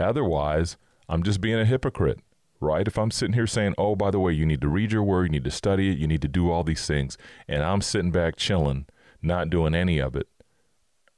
Otherwise, 0.00 0.76
I'm 1.08 1.22
just 1.22 1.40
being 1.40 1.58
a 1.58 1.64
hypocrite, 1.64 2.20
right? 2.60 2.86
If 2.86 2.98
I'm 2.98 3.10
sitting 3.10 3.34
here 3.34 3.46
saying, 3.46 3.74
oh, 3.78 3.94
by 3.94 4.10
the 4.10 4.20
way, 4.20 4.32
you 4.32 4.46
need 4.46 4.60
to 4.62 4.68
read 4.68 4.92
your 4.92 5.02
word, 5.02 5.24
you 5.24 5.30
need 5.30 5.44
to 5.44 5.50
study 5.50 5.90
it, 5.90 5.98
you 5.98 6.06
need 6.06 6.22
to 6.22 6.28
do 6.28 6.50
all 6.50 6.64
these 6.64 6.86
things, 6.86 7.18
and 7.46 7.62
I'm 7.62 7.80
sitting 7.80 8.10
back 8.10 8.36
chilling, 8.36 8.86
not 9.22 9.50
doing 9.50 9.74
any 9.74 9.98
of 9.98 10.16
it, 10.16 10.28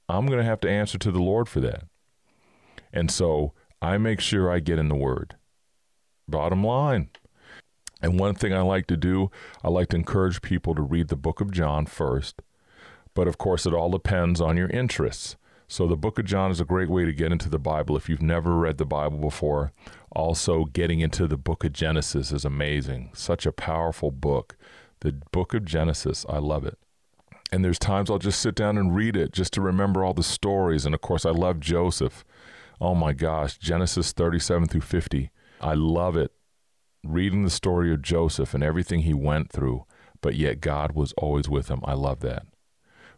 I'm 0.09 0.27
going 0.27 0.39
to 0.39 0.45
have 0.45 0.61
to 0.61 0.71
answer 0.71 0.99
to 0.99 1.11
the 1.11 1.23
Lord 1.23 1.49
for 1.49 1.61
that. 1.61 1.85
And 2.93 3.11
so 3.11 3.53
I 3.81 3.99
make 3.99 4.21
sure 4.21 4.51
I 4.51 4.61
get 4.61 4.79
in 4.79 4.89
the 4.89 4.95
word. 4.95 5.37
Bottom 6.29 6.65
line. 6.65 7.11
And 8.03 8.19
one 8.19 8.35
thing 8.35 8.53
I 8.53 8.63
like 8.63 8.87
to 8.89 8.97
do, 8.97 9.31
I 9.63 9.69
like 9.69 9.89
to 9.91 9.97
encourage 9.97 10.43
people 10.43 10.75
to 10.75 10.83
read 10.83 11.09
the 11.09 11.17
book 11.17 11.41
of 11.41 11.53
John 11.53 11.87
first. 11.87 12.43
But 13.15 13.29
of 13.29 13.39
course, 13.39 13.65
it 13.65 13.73
all 13.73 13.91
depends 13.91 14.41
on 14.41 14.57
your 14.57 14.69
interests. 14.69 15.37
So, 15.73 15.87
the 15.87 15.97
book 15.97 16.19
of 16.19 16.27
John 16.27 16.51
is 16.51 16.61
a 16.61 16.67
great 16.67 16.91
way 16.91 17.07
to 17.07 17.15
get 17.15 17.33
into 17.33 17.49
the 17.49 17.59
Bible 17.59 17.97
if 17.97 18.07
you've 18.07 18.21
never 18.21 18.59
read 18.59 18.77
the 18.77 18.85
Bible 18.85 19.17
before. 19.17 19.73
Also, 20.11 20.67
getting 20.67 21.01
into 21.01 21.27
the 21.27 21.39
book 21.39 21.65
of 21.65 21.73
Genesis 21.73 22.31
is 22.31 22.45
amazing. 22.45 23.09
Such 23.15 23.47
a 23.47 23.53
powerful 23.53 24.11
book. 24.11 24.55
The 25.01 25.13
book 25.13 25.55
of 25.55 25.65
Genesis, 25.65 26.27
I 26.29 26.41
love 26.41 26.67
it. 26.67 26.77
And 27.51 27.65
there's 27.65 27.79
times 27.79 28.11
I'll 28.11 28.19
just 28.19 28.43
sit 28.43 28.55
down 28.55 28.77
and 28.77 28.95
read 28.95 29.17
it 29.17 29.33
just 29.33 29.55
to 29.55 29.63
remember 29.63 30.05
all 30.05 30.13
the 30.13 30.23
stories. 30.23 30.85
And 30.85 30.95
of 30.95 31.01
course, 31.01 31.25
I 31.25 31.31
love 31.31 31.59
Joseph. 31.59 32.23
Oh 32.79 32.95
my 32.95 33.15
gosh, 33.15 33.57
Genesis 33.57 34.13
37 34.13 34.69
through 34.69 34.83
50. 34.83 35.31
I 35.63 35.73
love 35.73 36.19
it. 36.19 36.33
Reading 37.03 37.45
the 37.45 37.51
story 37.51 37.95
of 37.95 38.03
Joseph 38.03 38.53
and 38.53 38.63
everything 38.63 39.01
he 39.01 39.15
went 39.15 39.51
through, 39.51 39.87
but 40.21 40.35
yet 40.35 40.61
God 40.61 40.93
was 40.93 41.15
always 41.17 41.49
with 41.49 41.69
him. 41.69 41.81
I 41.83 41.95
love 41.95 42.21
that. 42.21 42.45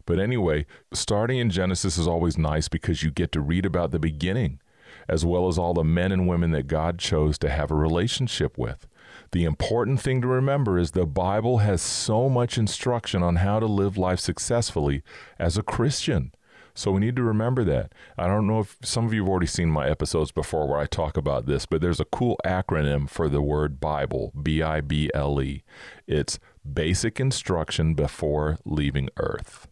But 0.05 0.19
anyway, 0.19 0.65
starting 0.93 1.39
in 1.39 1.49
Genesis 1.49 1.97
is 1.97 2.07
always 2.07 2.37
nice 2.37 2.67
because 2.67 3.03
you 3.03 3.11
get 3.11 3.31
to 3.33 3.41
read 3.41 3.65
about 3.65 3.91
the 3.91 3.99
beginning, 3.99 4.59
as 5.07 5.25
well 5.25 5.47
as 5.47 5.57
all 5.57 5.73
the 5.73 5.83
men 5.83 6.11
and 6.11 6.27
women 6.27 6.51
that 6.51 6.67
God 6.67 6.99
chose 6.99 7.37
to 7.39 7.49
have 7.49 7.71
a 7.71 7.75
relationship 7.75 8.57
with. 8.57 8.87
The 9.31 9.45
important 9.45 9.99
thing 9.99 10.21
to 10.21 10.27
remember 10.27 10.77
is 10.77 10.91
the 10.91 11.05
Bible 11.05 11.59
has 11.59 11.81
so 11.81 12.29
much 12.29 12.57
instruction 12.57 13.23
on 13.23 13.37
how 13.37 13.59
to 13.59 13.65
live 13.65 13.97
life 13.97 14.19
successfully 14.19 15.03
as 15.39 15.57
a 15.57 15.63
Christian. 15.63 16.33
So 16.77 16.91
we 16.91 16.99
need 16.99 17.15
to 17.15 17.23
remember 17.23 17.63
that. 17.63 17.93
I 18.17 18.27
don't 18.27 18.47
know 18.47 18.59
if 18.59 18.77
some 18.83 19.05
of 19.05 19.13
you 19.13 19.23
have 19.23 19.29
already 19.29 19.47
seen 19.47 19.69
my 19.69 19.89
episodes 19.89 20.31
before 20.31 20.67
where 20.67 20.79
I 20.79 20.85
talk 20.85 21.15
about 21.15 21.45
this, 21.45 21.65
but 21.65 21.81
there's 21.81 22.01
a 22.01 22.05
cool 22.05 22.37
acronym 22.45 23.09
for 23.09 23.29
the 23.29 23.41
word 23.41 23.79
Bible, 23.79 24.33
B 24.41 24.61
I 24.61 24.81
B 24.81 25.09
L 25.13 25.41
E. 25.41 25.63
It's 26.05 26.37
basic 26.69 27.19
instruction 27.19 27.93
before 27.93 28.59
leaving 28.65 29.09
earth. 29.17 29.69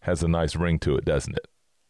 Has 0.00 0.22
a 0.22 0.28
nice 0.28 0.56
ring 0.56 0.78
to 0.80 0.96
it, 0.96 1.04
doesn't 1.04 1.36
it? 1.36 1.46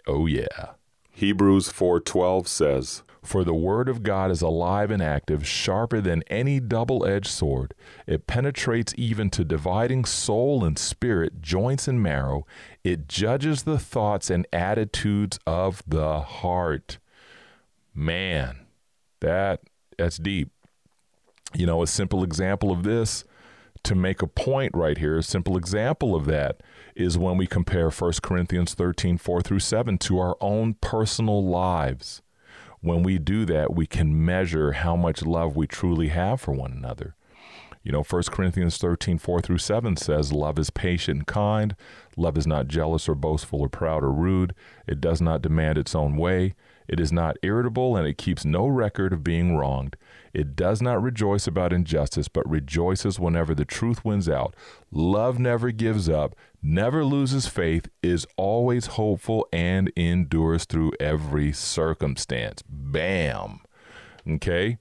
Oh 0.06 0.26
yeah. 0.26 0.72
Hebrews 1.10 1.70
4:12 1.70 2.46
says, 2.46 3.02
for 3.22 3.44
the 3.44 3.54
word 3.54 3.88
of 3.88 4.02
God 4.02 4.30
is 4.30 4.40
alive 4.40 4.90
and 4.90 5.02
active, 5.02 5.46
sharper 5.46 6.00
than 6.00 6.22
any 6.28 6.58
double 6.58 7.04
edged 7.04 7.28
sword. 7.28 7.74
It 8.06 8.26
penetrates 8.26 8.94
even 8.96 9.28
to 9.30 9.44
dividing 9.44 10.06
soul 10.06 10.64
and 10.64 10.78
spirit, 10.78 11.42
joints 11.42 11.86
and 11.86 12.02
marrow. 12.02 12.46
It 12.82 13.08
judges 13.08 13.64
the 13.64 13.78
thoughts 13.78 14.30
and 14.30 14.46
attitudes 14.52 15.38
of 15.46 15.82
the 15.86 16.20
heart. 16.20 16.98
Man, 17.94 18.66
that 19.20 19.60
that's 19.98 20.16
deep. 20.16 20.50
You 21.54 21.66
know, 21.66 21.82
a 21.82 21.86
simple 21.86 22.24
example 22.24 22.72
of 22.72 22.84
this 22.84 23.24
to 23.82 23.94
make 23.94 24.22
a 24.22 24.26
point 24.26 24.72
right 24.74 24.96
here, 24.96 25.18
a 25.18 25.22
simple 25.22 25.58
example 25.58 26.14
of 26.14 26.24
that 26.26 26.62
is 26.94 27.18
when 27.18 27.36
we 27.36 27.46
compare 27.46 27.90
1 27.90 28.12
Corinthians 28.22 28.74
13, 28.74 29.18
4 29.18 29.42
through 29.42 29.60
7 29.60 29.98
to 29.98 30.18
our 30.18 30.36
own 30.40 30.74
personal 30.74 31.44
lives. 31.44 32.22
When 32.80 33.02
we 33.02 33.18
do 33.18 33.44
that, 33.46 33.74
we 33.74 33.86
can 33.86 34.24
measure 34.24 34.72
how 34.72 34.96
much 34.96 35.22
love 35.22 35.56
we 35.56 35.66
truly 35.66 36.08
have 36.08 36.40
for 36.40 36.52
one 36.52 36.72
another. 36.72 37.14
You 37.82 37.92
know, 37.92 38.02
1 38.02 38.22
Corinthians 38.30 38.76
13, 38.76 39.18
4 39.18 39.40
through 39.40 39.58
7 39.58 39.96
says, 39.96 40.32
Love 40.32 40.58
is 40.58 40.70
patient 40.70 41.18
and 41.18 41.26
kind. 41.26 41.76
Love 42.16 42.36
is 42.36 42.46
not 42.46 42.68
jealous 42.68 43.08
or 43.08 43.14
boastful 43.14 43.60
or 43.60 43.68
proud 43.68 44.04
or 44.04 44.12
rude. 44.12 44.54
It 44.86 45.00
does 45.00 45.20
not 45.20 45.42
demand 45.42 45.78
its 45.78 45.94
own 45.94 46.16
way. 46.16 46.54
It 46.88 47.00
is 47.00 47.12
not 47.12 47.36
irritable 47.42 47.96
and 47.96 48.06
it 48.06 48.18
keeps 48.18 48.44
no 48.44 48.66
record 48.66 49.12
of 49.12 49.24
being 49.24 49.56
wronged. 49.56 49.96
It 50.32 50.54
does 50.54 50.80
not 50.80 51.02
rejoice 51.02 51.46
about 51.46 51.72
injustice, 51.72 52.28
but 52.28 52.48
rejoices 52.48 53.18
whenever 53.18 53.54
the 53.54 53.64
truth 53.64 54.04
wins 54.04 54.28
out. 54.28 54.54
Love 54.90 55.38
never 55.38 55.70
gives 55.70 56.08
up, 56.08 56.36
never 56.62 57.04
loses 57.04 57.46
faith, 57.46 57.88
is 58.02 58.26
always 58.36 58.86
hopeful, 58.86 59.48
and 59.52 59.90
endures 59.96 60.64
through 60.64 60.92
every 61.00 61.52
circumstance. 61.52 62.62
Bam. 62.68 63.60
Okay? 64.28 64.78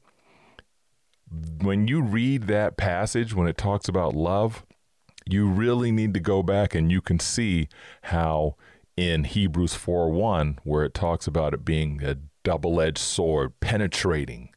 When 1.61 1.87
you 1.87 2.01
read 2.01 2.43
that 2.47 2.77
passage, 2.77 3.33
when 3.33 3.47
it 3.47 3.57
talks 3.57 3.87
about 3.87 4.15
love, 4.15 4.65
you 5.25 5.47
really 5.47 5.91
need 5.91 6.13
to 6.15 6.19
go 6.19 6.41
back 6.41 6.73
and 6.73 6.91
you 6.91 7.01
can 7.01 7.19
see 7.19 7.69
how 8.03 8.55
in 8.97 9.23
Hebrews 9.23 9.75
4 9.75 10.09
1, 10.09 10.59
where 10.63 10.83
it 10.83 10.93
talks 10.93 11.27
about 11.27 11.53
it 11.53 11.63
being 11.63 12.03
a 12.03 12.17
double 12.43 12.81
edged 12.81 12.97
sword, 12.97 13.59
penetrating, 13.59 14.49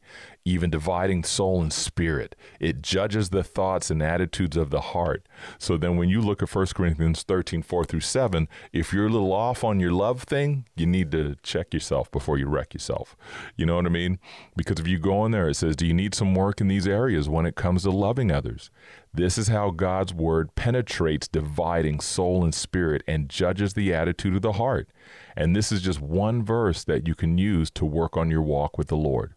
even 0.45 0.69
dividing 0.69 1.23
soul 1.23 1.61
and 1.61 1.71
spirit. 1.71 2.35
It 2.59 2.81
judges 2.81 3.29
the 3.29 3.43
thoughts 3.43 3.89
and 3.89 4.01
attitudes 4.01 4.57
of 4.57 4.69
the 4.69 4.81
heart. 4.81 5.27
So 5.57 5.77
then 5.77 5.97
when 5.97 6.09
you 6.09 6.21
look 6.21 6.43
at 6.43 6.53
1 6.53 6.67
Corinthians 6.75 7.23
13, 7.23 7.61
4 7.63 7.85
through 7.85 8.01
7, 8.01 8.47
if 8.71 8.91
you're 8.91 9.07
a 9.07 9.09
little 9.09 9.31
off 9.31 9.63
on 9.63 9.79
your 9.79 9.91
love 9.91 10.23
thing, 10.23 10.65
you 10.75 10.85
need 10.85 11.11
to 11.11 11.35
check 11.43 11.73
yourself 11.73 12.11
before 12.11 12.37
you 12.37 12.47
wreck 12.47 12.73
yourself. 12.73 13.15
You 13.55 13.65
know 13.65 13.77
what 13.77 13.85
I 13.85 13.89
mean? 13.89 14.19
Because 14.55 14.79
if 14.79 14.87
you 14.87 14.99
go 14.99 15.25
in 15.25 15.31
there, 15.31 15.49
it 15.49 15.55
says, 15.55 15.75
Do 15.75 15.85
you 15.85 15.93
need 15.93 16.13
some 16.13 16.35
work 16.35 16.59
in 16.59 16.67
these 16.67 16.87
areas 16.87 17.29
when 17.29 17.45
it 17.45 17.55
comes 17.55 17.83
to 17.83 17.91
loving 17.91 18.31
others? 18.31 18.69
This 19.13 19.37
is 19.37 19.47
how 19.47 19.69
God's 19.69 20.13
word 20.13 20.55
penetrates 20.55 21.27
dividing 21.27 21.99
soul 21.99 22.43
and 22.43 22.53
spirit 22.53 23.03
and 23.07 23.29
judges 23.29 23.73
the 23.73 23.93
attitude 23.93 24.35
of 24.35 24.41
the 24.41 24.53
heart. 24.53 24.89
And 25.35 25.55
this 25.55 25.71
is 25.71 25.81
just 25.81 26.01
one 26.01 26.43
verse 26.43 26.83
that 26.85 27.07
you 27.07 27.13
can 27.13 27.37
use 27.37 27.69
to 27.71 27.85
work 27.85 28.17
on 28.17 28.31
your 28.31 28.41
walk 28.41 28.77
with 28.77 28.87
the 28.87 28.97
Lord. 28.97 29.35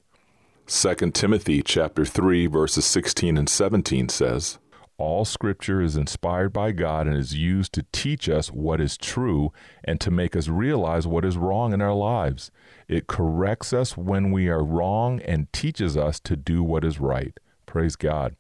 2 0.69 0.95
Timothy 1.13 1.63
chapter 1.63 2.05
3 2.05 2.49
verses 2.49 2.85
16 2.85 3.39
and 3.39 3.49
17 3.49 4.09
says, 4.09 4.59
all 4.99 5.25
scripture 5.25 5.81
is 5.81 5.97
inspired 5.97 6.53
by 6.53 6.73
God 6.73 7.07
and 7.07 7.17
is 7.17 7.37
used 7.37 7.73
to 7.75 7.85
teach 7.93 8.29
us 8.29 8.49
what 8.49 8.81
is 8.81 8.97
true 8.97 9.53
and 9.85 10.01
to 10.01 10.11
make 10.11 10.35
us 10.35 10.49
realize 10.49 11.07
what 11.07 11.25
is 11.25 11.37
wrong 11.37 11.73
in 11.73 11.81
our 11.81 11.93
lives. 11.93 12.51
It 12.89 13.07
corrects 13.07 13.73
us 13.73 13.97
when 13.97 14.33
we 14.33 14.49
are 14.49 14.65
wrong 14.65 15.21
and 15.21 15.53
teaches 15.53 15.97
us 15.97 16.19
to 16.21 16.35
do 16.35 16.65
what 16.65 16.83
is 16.83 16.99
right. 16.99 17.39
Praise 17.67 17.95
God. 17.95 18.35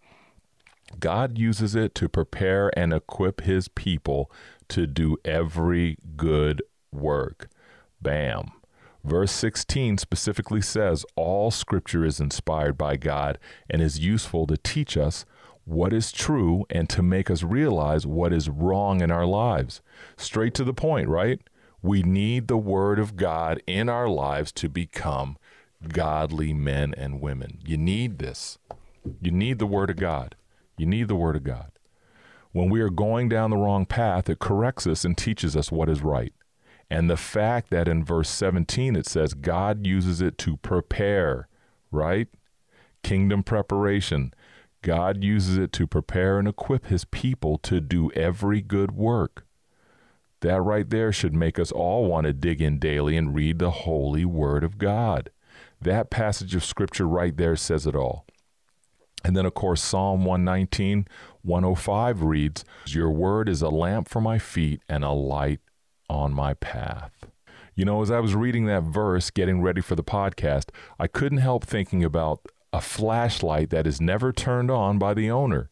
God 0.98 1.36
uses 1.36 1.74
it 1.76 1.94
to 1.96 2.08
prepare 2.08 2.76
and 2.76 2.92
equip 2.92 3.42
his 3.42 3.68
people 3.68 4.32
to 4.68 4.86
do 4.86 5.16
every 5.24 5.98
good 6.16 6.62
work. 6.90 7.50
Bam. 8.00 8.50
Verse 9.06 9.30
16 9.30 9.98
specifically 9.98 10.60
says 10.60 11.06
all 11.14 11.52
scripture 11.52 12.04
is 12.04 12.18
inspired 12.18 12.76
by 12.76 12.96
God 12.96 13.38
and 13.70 13.80
is 13.80 14.00
useful 14.00 14.48
to 14.48 14.56
teach 14.56 14.96
us 14.96 15.24
what 15.64 15.92
is 15.92 16.10
true 16.10 16.66
and 16.70 16.88
to 16.90 17.04
make 17.04 17.30
us 17.30 17.44
realize 17.44 18.04
what 18.04 18.32
is 18.32 18.48
wrong 18.48 19.00
in 19.00 19.12
our 19.12 19.24
lives. 19.24 19.80
Straight 20.16 20.54
to 20.54 20.64
the 20.64 20.74
point, 20.74 21.08
right? 21.08 21.38
We 21.82 22.02
need 22.02 22.48
the 22.48 22.56
Word 22.56 22.98
of 22.98 23.14
God 23.14 23.62
in 23.64 23.88
our 23.88 24.08
lives 24.08 24.50
to 24.52 24.68
become 24.68 25.36
godly 25.86 26.52
men 26.52 26.92
and 26.96 27.20
women. 27.20 27.60
You 27.64 27.76
need 27.76 28.18
this. 28.18 28.58
You 29.20 29.30
need 29.30 29.60
the 29.60 29.66
Word 29.66 29.90
of 29.90 29.96
God. 29.96 30.34
You 30.78 30.86
need 30.86 31.06
the 31.06 31.14
Word 31.14 31.36
of 31.36 31.44
God. 31.44 31.70
When 32.50 32.70
we 32.70 32.80
are 32.80 32.90
going 32.90 33.28
down 33.28 33.50
the 33.50 33.56
wrong 33.56 33.86
path, 33.86 34.28
it 34.28 34.40
corrects 34.40 34.84
us 34.84 35.04
and 35.04 35.16
teaches 35.16 35.56
us 35.56 35.70
what 35.70 35.88
is 35.88 36.02
right. 36.02 36.32
And 36.90 37.10
the 37.10 37.16
fact 37.16 37.70
that 37.70 37.88
in 37.88 38.04
verse 38.04 38.28
17 38.28 38.94
it 38.94 39.06
says 39.06 39.34
God 39.34 39.86
uses 39.86 40.20
it 40.20 40.38
to 40.38 40.56
prepare, 40.58 41.48
right? 41.90 42.28
Kingdom 43.02 43.42
preparation. 43.42 44.32
God 44.82 45.24
uses 45.24 45.56
it 45.56 45.72
to 45.72 45.86
prepare 45.86 46.38
and 46.38 46.46
equip 46.46 46.86
his 46.86 47.04
people 47.04 47.58
to 47.58 47.80
do 47.80 48.10
every 48.12 48.60
good 48.60 48.92
work. 48.92 49.44
That 50.40 50.60
right 50.60 50.88
there 50.88 51.12
should 51.12 51.34
make 51.34 51.58
us 51.58 51.72
all 51.72 52.06
want 52.06 52.26
to 52.26 52.32
dig 52.32 52.60
in 52.60 52.78
daily 52.78 53.16
and 53.16 53.34
read 53.34 53.58
the 53.58 53.70
holy 53.70 54.24
word 54.24 54.62
of 54.62 54.78
God. 54.78 55.30
That 55.80 56.10
passage 56.10 56.54
of 56.54 56.64
scripture 56.64 57.08
right 57.08 57.36
there 57.36 57.56
says 57.56 57.86
it 57.86 57.96
all. 57.96 58.26
And 59.24 59.36
then, 59.36 59.44
of 59.44 59.54
course, 59.54 59.82
Psalm 59.82 60.24
119, 60.24 61.08
105 61.42 62.22
reads, 62.22 62.64
Your 62.86 63.10
word 63.10 63.48
is 63.48 63.60
a 63.60 63.70
lamp 63.70 64.08
for 64.08 64.20
my 64.20 64.38
feet 64.38 64.82
and 64.88 65.02
a 65.02 65.10
light 65.10 65.58
on 66.08 66.32
my 66.32 66.54
path. 66.54 67.12
You 67.74 67.84
know, 67.84 68.00
as 68.02 68.10
I 68.10 68.20
was 68.20 68.34
reading 68.34 68.66
that 68.66 68.84
verse, 68.84 69.30
getting 69.30 69.60
ready 69.60 69.80
for 69.80 69.94
the 69.94 70.04
podcast, 70.04 70.70
I 70.98 71.06
couldn't 71.06 71.38
help 71.38 71.64
thinking 71.64 72.02
about 72.04 72.40
a 72.72 72.80
flashlight 72.80 73.70
that 73.70 73.86
is 73.86 74.00
never 74.00 74.32
turned 74.32 74.70
on 74.70 74.98
by 74.98 75.14
the 75.14 75.30
owner. 75.30 75.70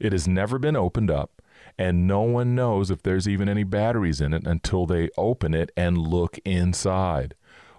It 0.00 0.12
has 0.12 0.28
never 0.28 0.58
been 0.58 0.76
opened 0.76 1.10
up, 1.10 1.42
and 1.78 2.06
no 2.06 2.22
one 2.22 2.54
knows 2.54 2.90
if 2.90 3.02
there's 3.02 3.28
even 3.28 3.48
any 3.48 3.64
batteries 3.64 4.20
in 4.20 4.32
it 4.32 4.46
until 4.46 4.86
they 4.86 5.10
open 5.16 5.54
it 5.54 5.70
and 5.76 5.98
look 5.98 6.38
inside. 6.44 7.34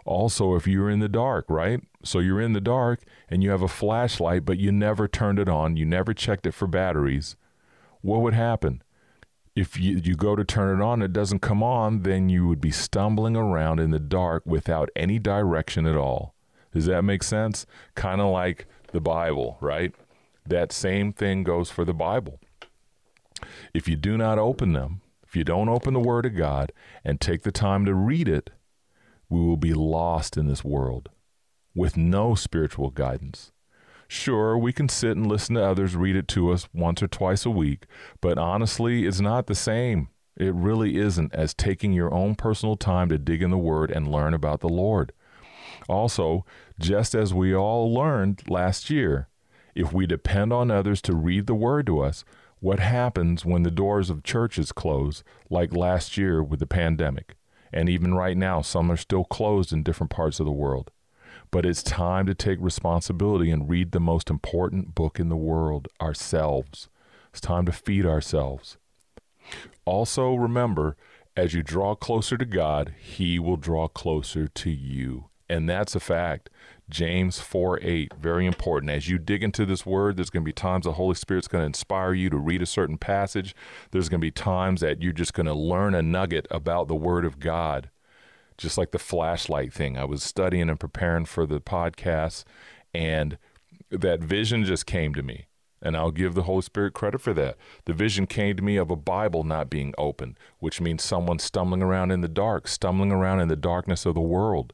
Also, 0.05 0.55
if 0.55 0.67
you're 0.67 0.89
in 0.89 0.99
the 0.99 1.09
dark, 1.09 1.45
right? 1.47 1.81
So 2.03 2.19
you're 2.19 2.41
in 2.41 2.53
the 2.53 2.61
dark 2.61 3.03
and 3.29 3.41
you 3.41 3.51
have 3.51 3.61
a 3.61 3.69
flashlight, 3.69 4.43
but 4.43 4.57
you 4.57 4.71
never 4.71 5.07
turned 5.07 5.39
it 5.39 5.47
on, 5.47 5.77
you 5.77 5.85
never 5.85 6.13
checked 6.13 6.45
it 6.45 6.53
for 6.53 6.67
batteries, 6.67 7.37
what 8.01 8.21
would 8.21 8.33
happen? 8.33 8.81
If 9.55 9.79
you, 9.79 10.01
you 10.03 10.15
go 10.15 10.35
to 10.35 10.43
turn 10.43 10.79
it 10.79 10.83
on, 10.83 11.01
it 11.01 11.13
doesn't 11.13 11.39
come 11.39 11.61
on, 11.61 12.01
then 12.01 12.29
you 12.29 12.47
would 12.47 12.61
be 12.61 12.71
stumbling 12.71 13.35
around 13.35 13.79
in 13.79 13.91
the 13.91 13.99
dark 13.99 14.43
without 14.45 14.89
any 14.95 15.19
direction 15.19 15.85
at 15.85 15.95
all. 15.95 16.33
Does 16.73 16.87
that 16.87 17.03
make 17.03 17.21
sense? 17.21 17.67
Kind 17.93 18.19
of 18.19 18.31
like 18.31 18.65
the 18.91 19.01
Bible, 19.01 19.57
right? 19.61 19.93
That 20.45 20.71
same 20.71 21.13
thing 21.13 21.43
goes 21.43 21.69
for 21.69 21.85
the 21.85 21.93
Bible. 21.93 22.39
If 23.73 23.87
you 23.87 23.95
do 23.95 24.17
not 24.17 24.39
open 24.39 24.73
them, 24.73 25.01
if 25.23 25.35
you 25.35 25.43
don't 25.43 25.69
open 25.69 25.93
the 25.93 25.99
Word 25.99 26.25
of 26.25 26.35
God 26.35 26.71
and 27.03 27.21
take 27.21 27.43
the 27.43 27.51
time 27.51 27.85
to 27.85 27.93
read 27.93 28.27
it, 28.27 28.49
we 29.29 29.39
will 29.39 29.57
be 29.57 29.73
lost 29.73 30.35
in 30.37 30.47
this 30.47 30.63
world 30.63 31.09
with 31.75 31.97
no 31.97 32.35
spiritual 32.35 32.89
guidance. 32.89 33.51
Sure, 34.13 34.55
we 34.55 34.71
can 34.71 34.87
sit 34.87 35.17
and 35.17 35.25
listen 35.25 35.55
to 35.55 35.65
others 35.65 35.95
read 35.95 36.15
it 36.15 36.27
to 36.27 36.51
us 36.51 36.69
once 36.71 37.01
or 37.01 37.07
twice 37.07 37.47
a 37.47 37.49
week, 37.49 37.87
but 38.21 38.37
honestly, 38.37 39.07
it's 39.07 39.19
not 39.19 39.47
the 39.47 39.55
same. 39.55 40.07
It 40.37 40.53
really 40.53 40.97
isn't 40.97 41.33
as 41.33 41.55
taking 41.55 41.93
your 41.93 42.13
own 42.13 42.35
personal 42.35 42.77
time 42.77 43.09
to 43.09 43.17
dig 43.17 43.41
in 43.41 43.49
the 43.49 43.57
Word 43.57 43.89
and 43.89 44.07
learn 44.07 44.35
about 44.35 44.59
the 44.59 44.69
Lord. 44.69 45.13
Also, 45.89 46.45
just 46.79 47.15
as 47.15 47.33
we 47.33 47.55
all 47.55 47.91
learned 47.91 48.43
last 48.47 48.91
year, 48.91 49.29
if 49.73 49.91
we 49.91 50.05
depend 50.05 50.53
on 50.53 50.69
others 50.69 51.01
to 51.01 51.15
read 51.15 51.47
the 51.47 51.55
Word 51.55 51.87
to 51.87 51.99
us, 51.99 52.23
what 52.59 52.79
happens 52.79 53.43
when 53.45 53.63
the 53.63 53.71
doors 53.71 54.11
of 54.11 54.23
churches 54.23 54.71
close, 54.71 55.23
like 55.49 55.75
last 55.75 56.17
year 56.17 56.43
with 56.43 56.59
the 56.59 56.67
pandemic? 56.67 57.35
And 57.73 57.89
even 57.89 58.13
right 58.13 58.37
now, 58.37 58.61
some 58.61 58.91
are 58.91 58.95
still 58.95 59.25
closed 59.25 59.73
in 59.73 59.81
different 59.81 60.11
parts 60.11 60.39
of 60.39 60.45
the 60.45 60.51
world. 60.51 60.91
But 61.53 61.67
it's 61.67 61.83
time 61.83 62.25
to 62.25 62.33
take 62.33 62.57
responsibility 62.59 63.51
and 63.51 63.69
read 63.69 63.91
the 63.91 63.99
most 63.99 64.31
important 64.31 64.95
book 64.95 65.19
in 65.19 65.29
the 65.29 65.35
world 65.35 65.87
ourselves. 66.01 66.89
It's 67.29 67.39
time 67.39 67.67
to 67.67 67.71
feed 67.71 68.07
ourselves. 68.07 68.77
Also, 69.85 70.33
remember, 70.33 70.97
as 71.37 71.53
you 71.53 71.61
draw 71.61 71.93
closer 71.93 72.39
to 72.39 72.45
God, 72.45 72.95
He 72.99 73.37
will 73.37 73.57
draw 73.57 73.87
closer 73.87 74.47
to 74.47 74.71
you. 74.71 75.29
And 75.47 75.69
that's 75.69 75.93
a 75.93 75.99
fact. 75.99 76.49
James 76.89 77.39
4 77.39 77.79
8, 77.83 78.13
very 78.19 78.47
important. 78.47 78.91
As 78.91 79.07
you 79.07 79.19
dig 79.19 79.43
into 79.43 79.63
this 79.63 79.85
word, 79.85 80.17
there's 80.17 80.31
going 80.31 80.41
to 80.41 80.49
be 80.49 80.53
times 80.53 80.85
the 80.85 80.93
Holy 80.93 81.13
Spirit's 81.13 81.47
going 81.47 81.61
to 81.61 81.67
inspire 81.67 82.15
you 82.15 82.31
to 82.31 82.37
read 82.37 82.63
a 82.63 82.65
certain 82.65 82.97
passage. 82.97 83.55
There's 83.91 84.09
going 84.09 84.21
to 84.21 84.25
be 84.25 84.31
times 84.31 84.81
that 84.81 85.03
you're 85.03 85.13
just 85.13 85.35
going 85.35 85.45
to 85.45 85.53
learn 85.53 85.93
a 85.93 86.01
nugget 86.01 86.47
about 86.49 86.87
the 86.87 86.95
Word 86.95 87.25
of 87.25 87.39
God, 87.39 87.91
just 88.57 88.77
like 88.77 88.91
the 88.91 88.99
flashlight 88.99 89.73
thing. 89.73 89.97
I 89.97 90.05
was 90.05 90.23
studying 90.23 90.69
and 90.69 90.79
preparing 90.79 91.25
for 91.25 91.45
the 91.45 91.59
podcast, 91.59 92.43
and 92.93 93.37
that 93.91 94.21
vision 94.21 94.63
just 94.63 94.85
came 94.85 95.13
to 95.13 95.23
me. 95.23 95.45
And 95.81 95.97
I'll 95.97 96.11
give 96.11 96.33
the 96.33 96.43
Holy 96.43 96.61
Spirit 96.61 96.93
credit 96.93 97.19
for 97.19 97.33
that. 97.33 97.57
The 97.85 97.93
vision 97.93 98.25
came 98.25 98.55
to 98.55 98.63
me 98.63 98.77
of 98.77 98.89
a 98.89 98.95
Bible 98.95 99.43
not 99.43 99.69
being 99.69 99.93
open, 99.97 100.37
which 100.59 100.79
means 100.79 101.03
someone 101.03 101.39
stumbling 101.39 101.81
around 101.81 102.11
in 102.11 102.21
the 102.21 102.29
dark, 102.29 102.69
stumbling 102.69 103.11
around 103.11 103.41
in 103.41 103.49
the 103.49 103.57
darkness 103.57 104.05
of 104.05 104.15
the 104.15 104.21
world. 104.21 104.71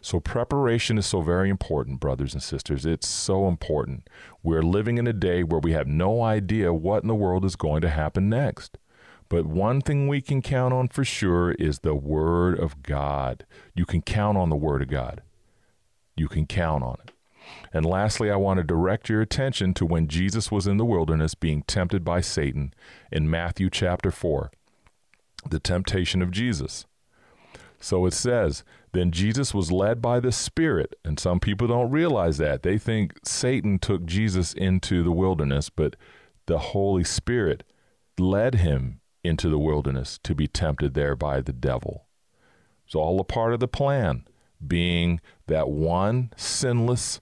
So, 0.00 0.20
preparation 0.20 0.98
is 0.98 1.06
so 1.06 1.20
very 1.20 1.50
important, 1.50 2.00
brothers 2.00 2.32
and 2.32 2.42
sisters. 2.42 2.86
It's 2.86 3.08
so 3.08 3.48
important. 3.48 4.08
We're 4.42 4.62
living 4.62 4.98
in 4.98 5.06
a 5.06 5.12
day 5.12 5.42
where 5.42 5.60
we 5.60 5.72
have 5.72 5.88
no 5.88 6.22
idea 6.22 6.72
what 6.72 7.02
in 7.02 7.08
the 7.08 7.14
world 7.14 7.44
is 7.44 7.56
going 7.56 7.80
to 7.82 7.90
happen 7.90 8.28
next. 8.28 8.78
But 9.28 9.46
one 9.46 9.80
thing 9.80 10.08
we 10.08 10.20
can 10.20 10.40
count 10.42 10.72
on 10.72 10.88
for 10.88 11.04
sure 11.04 11.52
is 11.52 11.80
the 11.80 11.94
Word 11.94 12.58
of 12.58 12.82
God. 12.82 13.44
You 13.74 13.84
can 13.84 14.02
count 14.02 14.38
on 14.38 14.50
the 14.50 14.56
Word 14.56 14.82
of 14.82 14.88
God. 14.88 15.22
You 16.16 16.28
can 16.28 16.46
count 16.46 16.84
on 16.84 16.96
it. 17.04 17.12
And 17.72 17.84
lastly, 17.84 18.30
I 18.30 18.36
want 18.36 18.58
to 18.58 18.64
direct 18.64 19.08
your 19.08 19.20
attention 19.20 19.74
to 19.74 19.86
when 19.86 20.08
Jesus 20.08 20.50
was 20.50 20.66
in 20.66 20.76
the 20.76 20.84
wilderness 20.84 21.34
being 21.34 21.62
tempted 21.62 22.04
by 22.04 22.20
Satan 22.20 22.72
in 23.12 23.30
Matthew 23.30 23.70
chapter 23.70 24.10
4, 24.10 24.50
the 25.48 25.60
temptation 25.60 26.22
of 26.22 26.30
Jesus. 26.30 26.86
So 27.78 28.06
it 28.06 28.14
says, 28.14 28.64
then 28.92 29.12
Jesus 29.12 29.52
was 29.52 29.70
led 29.70 30.00
by 30.00 30.20
the 30.20 30.32
Spirit. 30.32 30.98
And 31.04 31.20
some 31.20 31.38
people 31.38 31.68
don't 31.68 31.90
realize 31.90 32.38
that. 32.38 32.62
They 32.62 32.78
think 32.78 33.18
Satan 33.24 33.78
took 33.78 34.06
Jesus 34.06 34.54
into 34.54 35.02
the 35.02 35.12
wilderness, 35.12 35.68
but 35.68 35.96
the 36.46 36.58
Holy 36.58 37.04
Spirit 37.04 37.62
led 38.18 38.56
him 38.56 39.00
into 39.26 39.48
the 39.48 39.58
wilderness 39.58 40.18
to 40.22 40.34
be 40.34 40.46
tempted 40.46 40.94
there 40.94 41.16
by 41.16 41.40
the 41.40 41.52
devil. 41.52 42.06
It's 42.84 42.94
all 42.94 43.20
a 43.20 43.24
part 43.24 43.52
of 43.52 43.60
the 43.60 43.68
plan, 43.68 44.24
being 44.66 45.20
that 45.46 45.68
one 45.68 46.32
sinless 46.36 47.20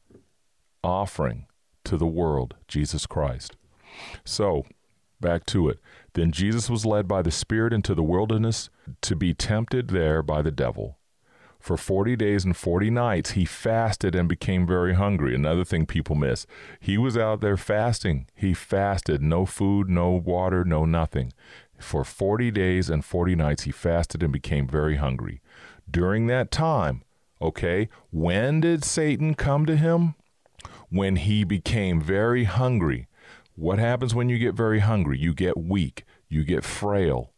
offering 0.83 1.47
to 1.85 1.97
the 1.97 2.07
world, 2.07 2.55
Jesus 2.69 3.07
Christ. 3.07 3.57
So, 4.25 4.65
back 5.21 5.47
to 5.47 5.69
it. 5.69 5.79
Then 6.13 6.33
Jesus 6.33 6.71
was 6.71 6.87
led 6.87 7.09
by 7.09 7.23
the 7.23 7.31
Spirit 7.31 7.73
into 7.73 7.95
the 7.95 8.03
wilderness 8.03 8.71
to 9.03 9.17
be 9.17 9.35
tempted 9.35 9.89
there 9.89 10.23
by 10.23 10.43
the 10.43 10.51
devil. 10.51 10.99
For 11.59 11.79
40 11.79 12.15
days 12.17 12.45
and 12.45 12.55
40 12.55 12.91
nights, 12.91 13.31
he 13.31 13.47
fasted 13.47 14.15
and 14.15 14.29
became 14.29 14.67
very 14.67 14.93
hungry. 14.93 15.35
Another 15.35 15.65
thing 15.65 15.87
people 15.87 16.15
miss. 16.15 16.47
He 16.79 16.99
was 16.99 17.17
out 17.17 17.41
there 17.41 17.57
fasting. 17.57 18.27
He 18.35 18.53
fasted, 18.53 19.23
no 19.23 19.47
food, 19.47 19.89
no 19.89 20.11
water, 20.11 20.63
no 20.63 20.85
nothing. 20.85 21.33
For 21.79 22.05
40 22.05 22.51
days 22.51 22.89
and 22.89 23.05
40 23.05 23.35
nights, 23.35 23.63
he 23.63 23.71
fasted 23.71 24.23
and 24.23 24.33
became 24.33 24.67
very 24.67 24.97
hungry. 24.97 25.41
During 25.91 26.27
that 26.29 26.51
time, 26.51 27.03
okay, 27.41 27.89
when 28.11 28.61
did 28.61 28.85
Satan 28.85 29.35
come 29.35 29.67
to 29.67 29.77
him? 29.77 30.15
When 30.89 31.17
he 31.17 31.45
became 31.45 32.01
very 32.01 32.45
hungry. 32.45 33.09
What 33.57 33.79
happens 33.79 34.15
when 34.15 34.29
you 34.29 34.39
get 34.39 34.55
very 34.55 34.81
hungry? 34.81 35.19
You 35.19 35.35
get 35.35 35.57
weak, 35.57 36.05
you 36.29 36.45
get 36.45 36.65
frail. 36.65 37.33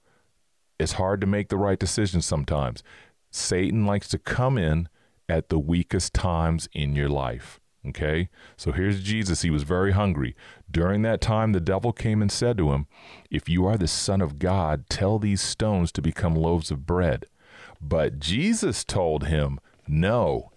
It's 0.78 0.92
hard 0.92 1.20
to 1.22 1.26
make 1.26 1.48
the 1.48 1.56
right 1.56 1.78
decisions 1.78 2.26
sometimes. 2.26 2.82
Satan 3.30 3.86
likes 3.86 4.08
to 4.08 4.18
come 4.18 4.58
in 4.58 4.88
at 5.28 5.48
the 5.48 5.58
weakest 5.58 6.14
times 6.14 6.68
in 6.72 6.94
your 6.94 7.08
life. 7.08 7.60
Okay? 7.88 8.28
So 8.56 8.72
here's 8.72 9.02
Jesus. 9.02 9.42
He 9.42 9.50
was 9.50 9.62
very 9.62 9.92
hungry. 9.92 10.34
During 10.70 11.02
that 11.02 11.20
time, 11.20 11.52
the 11.52 11.60
devil 11.60 11.92
came 11.92 12.20
and 12.20 12.30
said 12.30 12.58
to 12.58 12.72
him, 12.72 12.86
If 13.30 13.48
you 13.48 13.66
are 13.66 13.76
the 13.76 13.86
Son 13.86 14.20
of 14.20 14.38
God, 14.38 14.88
tell 14.88 15.18
these 15.18 15.40
stones 15.40 15.92
to 15.92 16.02
become 16.02 16.34
loaves 16.34 16.70
of 16.70 16.86
bread. 16.86 17.26
But 17.80 18.18
Jesus 18.18 18.84
told 18.84 19.26
him, 19.26 19.60
No. 19.86 20.50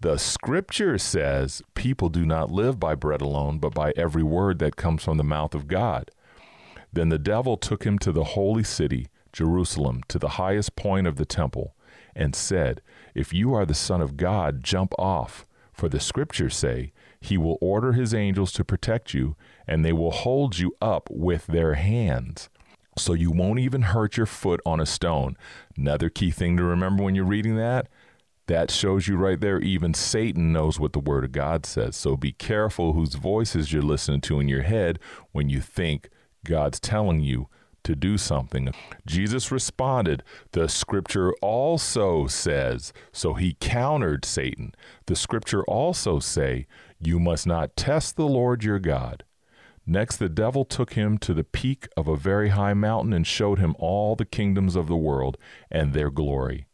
The 0.00 0.18
scripture 0.18 0.98
says, 0.98 1.62
People 1.74 2.08
do 2.08 2.26
not 2.26 2.50
live 2.50 2.80
by 2.80 2.94
bread 2.96 3.20
alone, 3.20 3.58
but 3.58 3.72
by 3.72 3.92
every 3.96 4.22
word 4.22 4.58
that 4.58 4.76
comes 4.76 5.04
from 5.04 5.16
the 5.16 5.24
mouth 5.24 5.54
of 5.54 5.68
God. 5.68 6.10
Then 6.92 7.08
the 7.08 7.18
devil 7.18 7.56
took 7.56 7.84
him 7.84 7.98
to 8.00 8.12
the 8.12 8.24
holy 8.24 8.64
city 8.64 9.06
Jerusalem 9.32 10.02
to 10.08 10.18
the 10.18 10.30
highest 10.30 10.76
point 10.76 11.06
of 11.06 11.16
the 11.16 11.24
temple, 11.24 11.74
and 12.14 12.36
said, 12.36 12.82
If 13.14 13.32
you 13.32 13.54
are 13.54 13.64
the 13.64 13.74
Son 13.74 14.00
of 14.00 14.16
God, 14.16 14.62
jump 14.62 14.92
off. 14.98 15.46
For 15.82 15.88
the 15.88 15.98
scriptures 15.98 16.54
say, 16.54 16.92
He 17.20 17.36
will 17.36 17.58
order 17.60 17.92
His 17.92 18.14
angels 18.14 18.52
to 18.52 18.64
protect 18.64 19.14
you, 19.14 19.34
and 19.66 19.84
they 19.84 19.92
will 19.92 20.12
hold 20.12 20.56
you 20.56 20.76
up 20.80 21.08
with 21.10 21.48
their 21.48 21.74
hands. 21.74 22.48
So 22.96 23.14
you 23.14 23.32
won't 23.32 23.58
even 23.58 23.82
hurt 23.82 24.16
your 24.16 24.26
foot 24.26 24.60
on 24.64 24.78
a 24.78 24.86
stone. 24.86 25.36
Another 25.76 26.08
key 26.08 26.30
thing 26.30 26.56
to 26.56 26.62
remember 26.62 27.02
when 27.02 27.16
you're 27.16 27.24
reading 27.24 27.56
that 27.56 27.88
that 28.46 28.70
shows 28.70 29.08
you 29.08 29.16
right 29.16 29.40
there, 29.40 29.58
even 29.58 29.92
Satan 29.92 30.52
knows 30.52 30.78
what 30.78 30.92
the 30.92 31.00
Word 31.00 31.24
of 31.24 31.32
God 31.32 31.66
says. 31.66 31.96
So 31.96 32.16
be 32.16 32.30
careful 32.30 32.92
whose 32.92 33.14
voices 33.14 33.72
you're 33.72 33.82
listening 33.82 34.20
to 34.20 34.38
in 34.38 34.46
your 34.46 34.62
head 34.62 35.00
when 35.32 35.48
you 35.48 35.60
think 35.60 36.10
God's 36.44 36.78
telling 36.78 37.18
you 37.18 37.48
to 37.84 37.94
do 37.94 38.18
something. 38.18 38.72
Jesus 39.06 39.50
responded, 39.50 40.22
The 40.52 40.68
scripture 40.68 41.32
also 41.42 42.26
says, 42.26 42.92
so 43.12 43.34
he 43.34 43.56
countered 43.60 44.24
Satan. 44.24 44.74
The 45.06 45.16
scripture 45.16 45.64
also 45.64 46.18
say, 46.18 46.66
You 47.00 47.18
must 47.18 47.46
not 47.46 47.76
test 47.76 48.16
the 48.16 48.26
Lord 48.26 48.64
your 48.64 48.78
God. 48.78 49.24
Next, 49.84 50.18
the 50.18 50.28
devil 50.28 50.64
took 50.64 50.92
him 50.92 51.18
to 51.18 51.34
the 51.34 51.44
peak 51.44 51.88
of 51.96 52.06
a 52.06 52.16
very 52.16 52.50
high 52.50 52.74
mountain 52.74 53.12
and 53.12 53.26
showed 53.26 53.58
him 53.58 53.74
all 53.78 54.14
the 54.14 54.24
kingdoms 54.24 54.76
of 54.76 54.86
the 54.86 54.96
world 54.96 55.36
and 55.70 55.92
their 55.92 56.10
glory. 56.10 56.66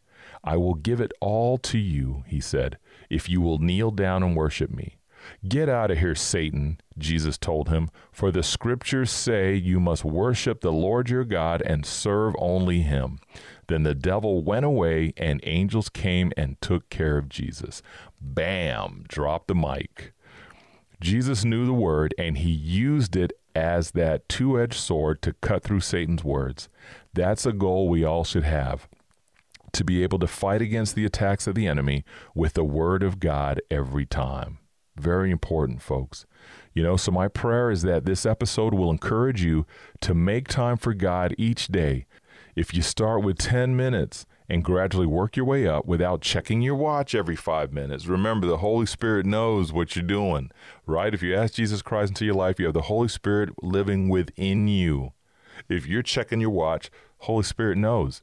I 0.44 0.56
will 0.56 0.74
give 0.74 1.00
it 1.00 1.12
all 1.20 1.58
to 1.58 1.78
you, 1.78 2.24
he 2.26 2.40
said, 2.40 2.78
if 3.10 3.28
you 3.28 3.40
will 3.40 3.58
kneel 3.58 3.90
down 3.90 4.22
and 4.22 4.36
worship 4.36 4.70
me. 4.70 4.97
Get 5.46 5.68
out 5.68 5.90
of 5.90 5.98
here, 5.98 6.14
Satan, 6.14 6.80
Jesus 6.96 7.38
told 7.38 7.68
him, 7.68 7.90
for 8.12 8.30
the 8.30 8.42
scriptures 8.42 9.10
say 9.10 9.54
you 9.54 9.80
must 9.80 10.04
worship 10.04 10.60
the 10.60 10.72
Lord 10.72 11.10
your 11.10 11.24
God 11.24 11.62
and 11.62 11.84
serve 11.84 12.34
only 12.38 12.82
him. 12.82 13.20
Then 13.68 13.82
the 13.82 13.94
devil 13.94 14.42
went 14.42 14.64
away, 14.64 15.12
and 15.16 15.40
angels 15.42 15.88
came 15.88 16.32
and 16.36 16.60
took 16.60 16.88
care 16.88 17.18
of 17.18 17.28
Jesus. 17.28 17.82
Bam! 18.20 19.04
Drop 19.08 19.46
the 19.46 19.54
mic. 19.54 20.12
Jesus 21.00 21.44
knew 21.44 21.66
the 21.66 21.72
word, 21.72 22.14
and 22.18 22.38
he 22.38 22.50
used 22.50 23.14
it 23.14 23.32
as 23.54 23.92
that 23.92 24.28
two 24.28 24.60
edged 24.60 24.74
sword 24.74 25.20
to 25.22 25.32
cut 25.34 25.62
through 25.62 25.80
Satan's 25.80 26.24
words. 26.24 26.68
That's 27.12 27.46
a 27.46 27.52
goal 27.52 27.88
we 27.88 28.04
all 28.04 28.24
should 28.24 28.44
have 28.44 28.88
to 29.72 29.84
be 29.84 30.02
able 30.02 30.18
to 30.18 30.26
fight 30.26 30.62
against 30.62 30.94
the 30.94 31.04
attacks 31.04 31.46
of 31.46 31.54
the 31.54 31.66
enemy 31.66 32.04
with 32.34 32.54
the 32.54 32.64
word 32.64 33.02
of 33.02 33.20
God 33.20 33.60
every 33.70 34.06
time. 34.06 34.58
Very 34.98 35.30
important, 35.30 35.82
folks. 35.82 36.26
You 36.74 36.82
know, 36.82 36.96
so 36.96 37.10
my 37.10 37.28
prayer 37.28 37.70
is 37.70 37.82
that 37.82 38.04
this 38.04 38.26
episode 38.26 38.74
will 38.74 38.90
encourage 38.90 39.42
you 39.42 39.66
to 40.00 40.14
make 40.14 40.48
time 40.48 40.76
for 40.76 40.94
God 40.94 41.34
each 41.38 41.68
day. 41.68 42.06
If 42.54 42.74
you 42.74 42.82
start 42.82 43.22
with 43.22 43.38
10 43.38 43.76
minutes 43.76 44.26
and 44.48 44.64
gradually 44.64 45.06
work 45.06 45.36
your 45.36 45.46
way 45.46 45.66
up 45.66 45.86
without 45.86 46.20
checking 46.20 46.62
your 46.62 46.74
watch 46.74 47.14
every 47.14 47.36
five 47.36 47.72
minutes, 47.72 48.06
remember 48.06 48.46
the 48.46 48.58
Holy 48.58 48.86
Spirit 48.86 49.26
knows 49.26 49.72
what 49.72 49.94
you're 49.94 50.04
doing, 50.04 50.50
right? 50.86 51.14
If 51.14 51.22
you 51.22 51.36
ask 51.36 51.54
Jesus 51.54 51.82
Christ 51.82 52.10
into 52.10 52.24
your 52.24 52.34
life, 52.34 52.58
you 52.58 52.66
have 52.66 52.74
the 52.74 52.82
Holy 52.82 53.08
Spirit 53.08 53.62
living 53.62 54.08
within 54.08 54.68
you. 54.68 55.12
If 55.68 55.86
you're 55.86 56.02
checking 56.02 56.40
your 56.40 56.50
watch, 56.50 56.90
Holy 57.18 57.44
Spirit 57.44 57.78
knows. 57.78 58.22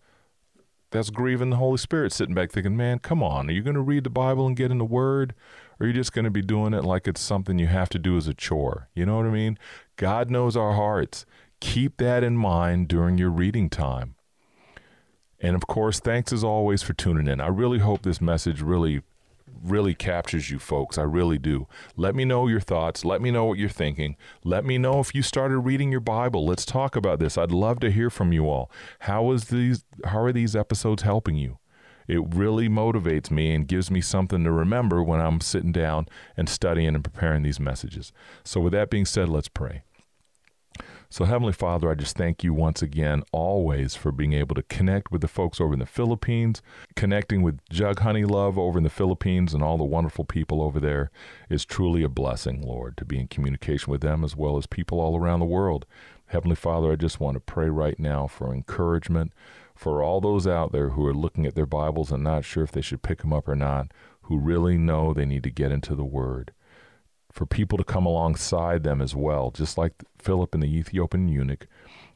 That's 0.92 1.10
grieving 1.10 1.50
the 1.50 1.58
Holy 1.58 1.78
Spirit 1.78 2.14
sitting 2.14 2.36
back 2.36 2.52
thinking, 2.52 2.78
man, 2.78 3.00
come 3.00 3.22
on, 3.22 3.50
are 3.50 3.54
you 3.54 3.62
going 3.62 3.76
to 3.76 3.82
read 3.82 4.06
the 4.06 4.10
Bible 4.10 4.48
and 4.48 4.56
get 4.56 4.72
in 4.72 4.78
the 4.78 4.86
Word? 4.86 5.34
Or 5.80 5.86
are 5.86 5.88
you 5.88 5.94
just 5.94 6.14
going 6.14 6.26
to 6.26 6.32
be 6.32 6.42
doing 6.42 6.74
it 6.74 6.84
like 6.84 7.08
it's 7.08 7.22
something 7.22 7.60
you 7.60 7.68
have 7.68 7.90
to 7.90 8.00
do 8.00 8.18
as 8.18 8.28
a 8.28 8.34
chore? 8.34 8.90
You 8.94 9.06
know 9.06 9.18
what 9.18 9.26
I 9.26 9.32
mean? 9.32 9.58
God 9.98 10.30
knows 10.30 10.56
our 10.56 10.74
hearts. 10.74 11.26
Keep 11.60 11.98
that 11.98 12.24
in 12.24 12.38
mind 12.38 12.88
during 12.88 13.18
your 13.18 13.30
reading 13.30 13.70
time. 13.70 14.16
And 15.40 15.56
of 15.56 15.68
course, 15.68 16.00
thanks 16.00 16.32
as 16.34 16.44
always 16.44 16.82
for 16.82 16.94
tuning 16.94 17.28
in. 17.28 17.42
I 17.42 17.48
really 17.48 17.80
hope 17.80 18.02
this 18.02 18.22
message 18.22 18.62
really, 18.62 19.02
really 19.64 19.94
captures 19.94 20.50
you 20.50 20.60
folks. 20.60 20.98
I 20.98 21.04
really 21.04 21.38
do. 21.38 21.68
Let 21.96 22.16
me 22.16 22.26
know 22.26 22.48
your 22.48 22.62
thoughts. 22.62 23.04
Let 23.04 23.22
me 23.22 23.32
know 23.32 23.46
what 23.46 23.60
you're 23.60 23.70
thinking. 23.70 24.16
Let 24.44 24.66
me 24.66 24.78
know 24.78 25.00
if 25.00 25.14
you 25.14 25.22
started 25.22 25.60
reading 25.60 25.92
your 25.92 26.00
Bible. 26.00 26.46
Let's 26.46 26.66
talk 26.66 26.96
about 26.96 27.20
this. 27.20 27.38
I'd 27.38 27.52
love 27.52 27.80
to 27.82 27.92
hear 27.92 28.10
from 28.10 28.32
you 28.32 28.50
all. 28.50 28.72
How 29.00 29.32
is 29.32 29.46
these 29.46 29.84
how 30.06 30.20
are 30.20 30.34
these 30.34 30.56
episodes 30.56 31.04
helping 31.04 31.36
you? 31.36 31.60
It 32.08 32.36
really 32.36 32.70
motivates 32.70 33.32
me 33.32 33.54
and 33.54 33.68
gives 33.68 33.90
me 33.90 34.02
something 34.02 34.44
to 34.44 34.52
remember 34.52 35.02
when 35.04 35.20
I'm 35.20 35.42
sitting 35.42 35.72
down 35.72 36.08
and 36.38 36.48
studying 36.48 36.96
and 36.96 37.04
preparing 37.04 37.44
these 37.44 37.60
messages. 37.60 38.12
So, 38.44 38.60
with 38.62 38.74
that 38.74 38.90
being 38.90 39.06
said, 39.06 39.30
let's 39.30 39.48
pray. 39.48 39.84
So, 41.10 41.24
Heavenly 41.24 41.54
Father, 41.54 41.90
I 41.90 41.96
just 41.96 42.18
thank 42.18 42.44
you 42.44 42.54
once 42.54 42.82
again, 42.82 43.24
always, 43.32 43.96
for 43.96 44.12
being 44.12 44.34
able 44.34 44.56
to 44.56 44.64
connect 44.64 45.12
with 45.12 45.22
the 45.22 45.28
folks 45.28 45.62
over 45.62 45.74
in 45.74 45.80
the 45.80 45.86
Philippines. 45.86 46.62
Connecting 46.96 47.42
with 47.42 47.60
Jug 47.70 48.00
Honey 48.00 48.26
Love 48.26 48.58
over 48.58 48.78
in 48.78 48.84
the 48.84 48.90
Philippines 48.90 49.54
and 49.54 49.64
all 49.64 49.78
the 49.78 49.84
wonderful 49.84 50.26
people 50.26 50.62
over 50.62 50.80
there 50.80 51.12
is 51.50 51.64
truly 51.64 52.04
a 52.04 52.10
blessing, 52.10 52.62
Lord, 52.62 52.98
to 52.98 53.06
be 53.06 53.20
in 53.20 53.28
communication 53.28 53.92
with 53.92 54.02
them 54.02 54.24
as 54.24 54.36
well 54.36 54.58
as 54.58 54.66
people 54.66 55.00
all 55.00 55.18
around 55.18 55.40
the 55.40 55.46
world. 55.46 55.86
Heavenly 56.28 56.56
Father, 56.56 56.92
I 56.92 56.96
just 56.96 57.20
want 57.20 57.36
to 57.36 57.40
pray 57.40 57.70
right 57.70 58.00
now 58.00 58.28
for 58.28 58.54
encouragement 58.54 59.32
for 59.76 60.02
all 60.02 60.22
those 60.22 60.48
out 60.48 60.72
there 60.72 60.90
who 60.90 61.06
are 61.06 61.14
looking 61.14 61.46
at 61.46 61.56
their 61.56 61.66
Bibles 61.66 62.12
and 62.12 62.24
not 62.24 62.46
sure 62.46 62.64
if 62.64 62.72
they 62.72 62.82
should 62.82 63.02
pick 63.02 63.20
them 63.20 63.34
up 63.34 63.48
or 63.48 63.56
not, 63.56 63.92
who 64.24 64.38
really 64.38 64.78
know 64.78 65.14
they 65.14 65.26
need 65.26 65.44
to 65.44 65.52
get 65.52 65.72
into 65.72 65.96
the 65.96 66.06
Word. 66.06 66.52
For 67.32 67.46
people 67.46 67.78
to 67.78 67.84
come 67.84 68.06
alongside 68.06 68.84
them 68.84 69.02
as 69.02 69.14
well, 69.14 69.52
just 69.52 69.78
like 69.78 70.04
Philip 70.18 70.54
and 70.54 70.64
the 70.64 70.74
Ethiopian 70.74 71.28
eunuch, 71.28 71.68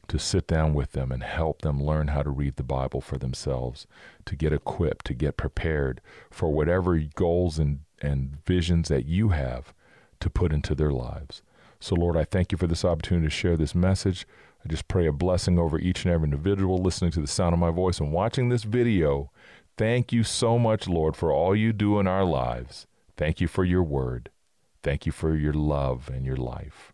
to 0.08 0.18
sit 0.18 0.46
down 0.48 0.74
with 0.74 0.92
them 0.92 1.12
and 1.12 1.22
help 1.22 1.62
them 1.62 1.80
learn 1.80 2.08
how 2.08 2.22
to 2.22 2.30
read 2.30 2.56
the 2.56 2.64
Bible 2.64 3.00
for 3.00 3.18
themselves, 3.18 3.86
to 4.24 4.34
get 4.34 4.52
equipped, 4.52 5.04
to 5.06 5.14
get 5.14 5.36
prepared 5.36 6.00
for 6.30 6.50
whatever 6.50 6.98
goals 6.98 7.58
and, 7.58 7.80
and 8.00 8.38
visions 8.44 8.88
that 8.88 9.04
you 9.04 9.28
have 9.28 9.72
to 10.18 10.30
put 10.30 10.52
into 10.52 10.74
their 10.74 10.90
lives. 10.90 11.42
So, 11.78 11.94
Lord, 11.94 12.16
I 12.16 12.24
thank 12.24 12.50
you 12.50 12.58
for 12.58 12.66
this 12.66 12.84
opportunity 12.84 13.26
to 13.26 13.30
share 13.30 13.56
this 13.56 13.74
message. 13.74 14.26
I 14.64 14.68
just 14.68 14.88
pray 14.88 15.06
a 15.06 15.12
blessing 15.12 15.58
over 15.58 15.78
each 15.78 16.04
and 16.04 16.12
every 16.12 16.26
individual 16.26 16.78
listening 16.78 17.10
to 17.12 17.20
the 17.20 17.26
sound 17.26 17.52
of 17.54 17.58
my 17.58 17.70
voice 17.70 17.98
and 17.98 18.12
watching 18.12 18.48
this 18.48 18.64
video. 18.64 19.30
Thank 19.76 20.12
you 20.12 20.22
so 20.22 20.58
much, 20.58 20.86
Lord, 20.86 21.16
for 21.16 21.32
all 21.32 21.56
you 21.56 21.72
do 21.72 21.98
in 21.98 22.06
our 22.06 22.24
lives. 22.24 22.86
Thank 23.16 23.40
you 23.40 23.48
for 23.48 23.64
your 23.64 23.82
word. 23.82 24.30
Thank 24.82 25.06
you 25.06 25.12
for 25.12 25.34
your 25.34 25.54
love 25.54 26.10
and 26.12 26.26
your 26.26 26.36
life. 26.36 26.92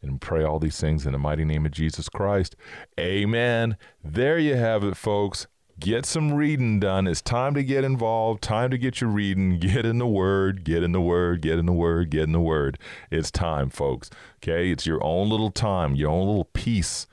And 0.00 0.20
pray 0.20 0.42
all 0.42 0.58
these 0.58 0.80
things 0.80 1.06
in 1.06 1.12
the 1.12 1.18
mighty 1.18 1.44
name 1.44 1.64
of 1.66 1.72
Jesus 1.72 2.08
Christ. 2.08 2.56
Amen. 2.98 3.76
There 4.02 4.38
you 4.38 4.56
have 4.56 4.82
it, 4.84 4.96
folks 4.96 5.46
get 5.82 6.06
some 6.06 6.32
reading 6.32 6.78
done. 6.78 7.08
It's 7.08 7.20
time 7.20 7.54
to 7.54 7.64
get 7.64 7.82
involved, 7.82 8.40
time 8.40 8.70
to 8.70 8.78
get 8.78 9.00
your 9.00 9.10
reading, 9.10 9.58
get 9.60 9.84
in 9.84 9.98
the 9.98 10.06
word, 10.06 10.64
get 10.64 10.82
in 10.82 10.92
the 10.92 11.00
word, 11.00 11.42
get 11.42 11.58
in 11.58 11.66
the 11.66 11.72
word, 11.72 12.10
get 12.10 12.22
in 12.22 12.32
the 12.32 12.40
word. 12.40 12.78
It's 13.10 13.30
time, 13.30 13.68
folks. 13.68 14.08
Okay? 14.36 14.70
It's 14.70 14.86
your 14.86 15.02
own 15.02 15.28
little 15.28 15.50
time, 15.50 15.94
your 15.94 16.10
own 16.10 16.26
little 16.26 16.48
piece 16.52 17.06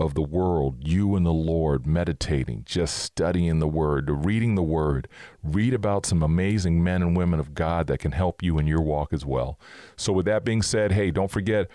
of 0.00 0.14
the 0.14 0.22
world, 0.22 0.76
you 0.86 1.16
and 1.16 1.26
the 1.26 1.32
Lord 1.32 1.86
meditating, 1.86 2.62
just 2.64 2.98
studying 2.98 3.58
the 3.58 3.66
Word, 3.66 4.24
reading 4.24 4.54
the 4.54 4.62
Word. 4.62 5.08
Read 5.42 5.74
about 5.74 6.06
some 6.06 6.22
amazing 6.22 6.84
men 6.84 7.02
and 7.02 7.16
women 7.16 7.40
of 7.40 7.52
God 7.52 7.88
that 7.88 7.98
can 7.98 8.12
help 8.12 8.40
you 8.40 8.58
in 8.58 8.68
your 8.68 8.80
walk 8.80 9.12
as 9.12 9.26
well. 9.26 9.58
So, 9.96 10.12
with 10.12 10.26
that 10.26 10.44
being 10.44 10.62
said, 10.62 10.92
hey, 10.92 11.10
don't 11.10 11.32
forget 11.32 11.68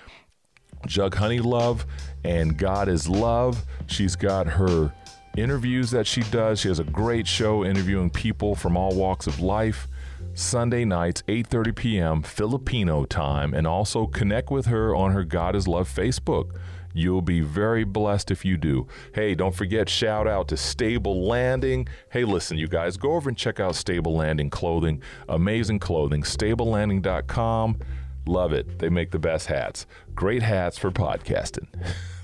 Jug 0.88 1.16
Honey 1.16 1.42
Love 1.42 1.86
and 2.24 2.58
God 2.58 2.88
is 2.88 3.10
Love. 3.10 3.66
She's 3.88 4.16
got 4.16 4.48
her 4.48 4.94
interviews 5.38 5.92
that 5.92 6.08
she 6.08 6.22
does. 6.24 6.60
She 6.60 6.68
has 6.68 6.80
a 6.80 6.84
great 6.84 7.28
show 7.28 7.64
interviewing 7.66 8.10
people 8.10 8.56
from 8.56 8.78
all 8.78 8.96
walks 8.96 9.28
of 9.28 9.40
life. 9.40 9.88
Sunday 10.34 10.84
nights, 10.86 11.22
8:30 11.28 11.76
p.m. 11.76 12.22
Filipino 12.24 13.06
time, 13.06 13.54
and 13.54 13.68
also 13.68 14.08
connect 14.08 14.50
with 14.50 14.66
her 14.68 14.96
on 14.96 15.12
her 15.12 15.24
God 15.24 15.56
is 15.56 15.68
Love 15.68 15.88
Facebook. 15.94 16.56
You'll 16.94 17.22
be 17.22 17.42
very 17.42 17.84
blessed 17.84 18.30
if 18.30 18.46
you 18.46 18.56
do. 18.56 18.88
Hey, 19.14 19.34
don't 19.34 19.56
forget 19.56 19.90
shout 19.90 20.28
out 20.28 20.48
to 20.50 20.58
Stable 20.58 21.28
Landing. 21.28 21.88
Hey, 22.12 22.24
listen, 22.24 22.58
you 22.58 22.68
guys, 22.68 22.98
go 22.98 23.14
over 23.14 23.30
and 23.30 23.38
check 23.38 23.60
out 23.60 23.76
Stable 23.76 24.16
Landing 24.16 24.52
clothing. 24.52 25.02
Amazing 25.28 25.80
clothing. 25.80 26.22
StableLanding.com. 26.22 27.80
Love 28.26 28.54
it. 28.54 28.80
They 28.80 28.88
make 28.90 29.12
the 29.12 29.20
best 29.20 29.48
hats. 29.48 29.86
Great 30.16 30.42
hats 30.42 30.78
for 30.78 30.92
podcasting. 30.92 31.68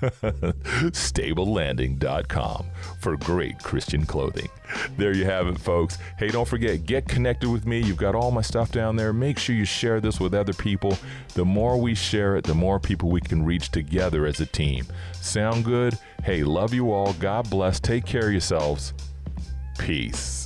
StableLanding.com 0.00 2.66
for 3.00 3.18
great 3.18 3.62
Christian 3.62 4.06
clothing. 4.06 4.48
There 4.96 5.14
you 5.14 5.26
have 5.26 5.46
it, 5.48 5.58
folks. 5.58 5.98
Hey, 6.18 6.28
don't 6.28 6.48
forget, 6.48 6.86
get 6.86 7.06
connected 7.06 7.50
with 7.50 7.66
me. 7.66 7.80
You've 7.80 7.98
got 7.98 8.14
all 8.14 8.30
my 8.30 8.40
stuff 8.40 8.72
down 8.72 8.96
there. 8.96 9.12
Make 9.12 9.38
sure 9.38 9.54
you 9.54 9.66
share 9.66 10.00
this 10.00 10.18
with 10.18 10.32
other 10.32 10.54
people. 10.54 10.96
The 11.34 11.44
more 11.44 11.76
we 11.76 11.94
share 11.94 12.36
it, 12.36 12.44
the 12.44 12.54
more 12.54 12.80
people 12.80 13.10
we 13.10 13.20
can 13.20 13.44
reach 13.44 13.70
together 13.70 14.24
as 14.24 14.40
a 14.40 14.46
team. 14.46 14.86
Sound 15.20 15.66
good? 15.66 15.98
Hey, 16.24 16.44
love 16.44 16.72
you 16.72 16.92
all. 16.92 17.12
God 17.14 17.50
bless. 17.50 17.78
Take 17.78 18.06
care 18.06 18.24
of 18.26 18.32
yourselves. 18.32 18.94
Peace. 19.78 20.39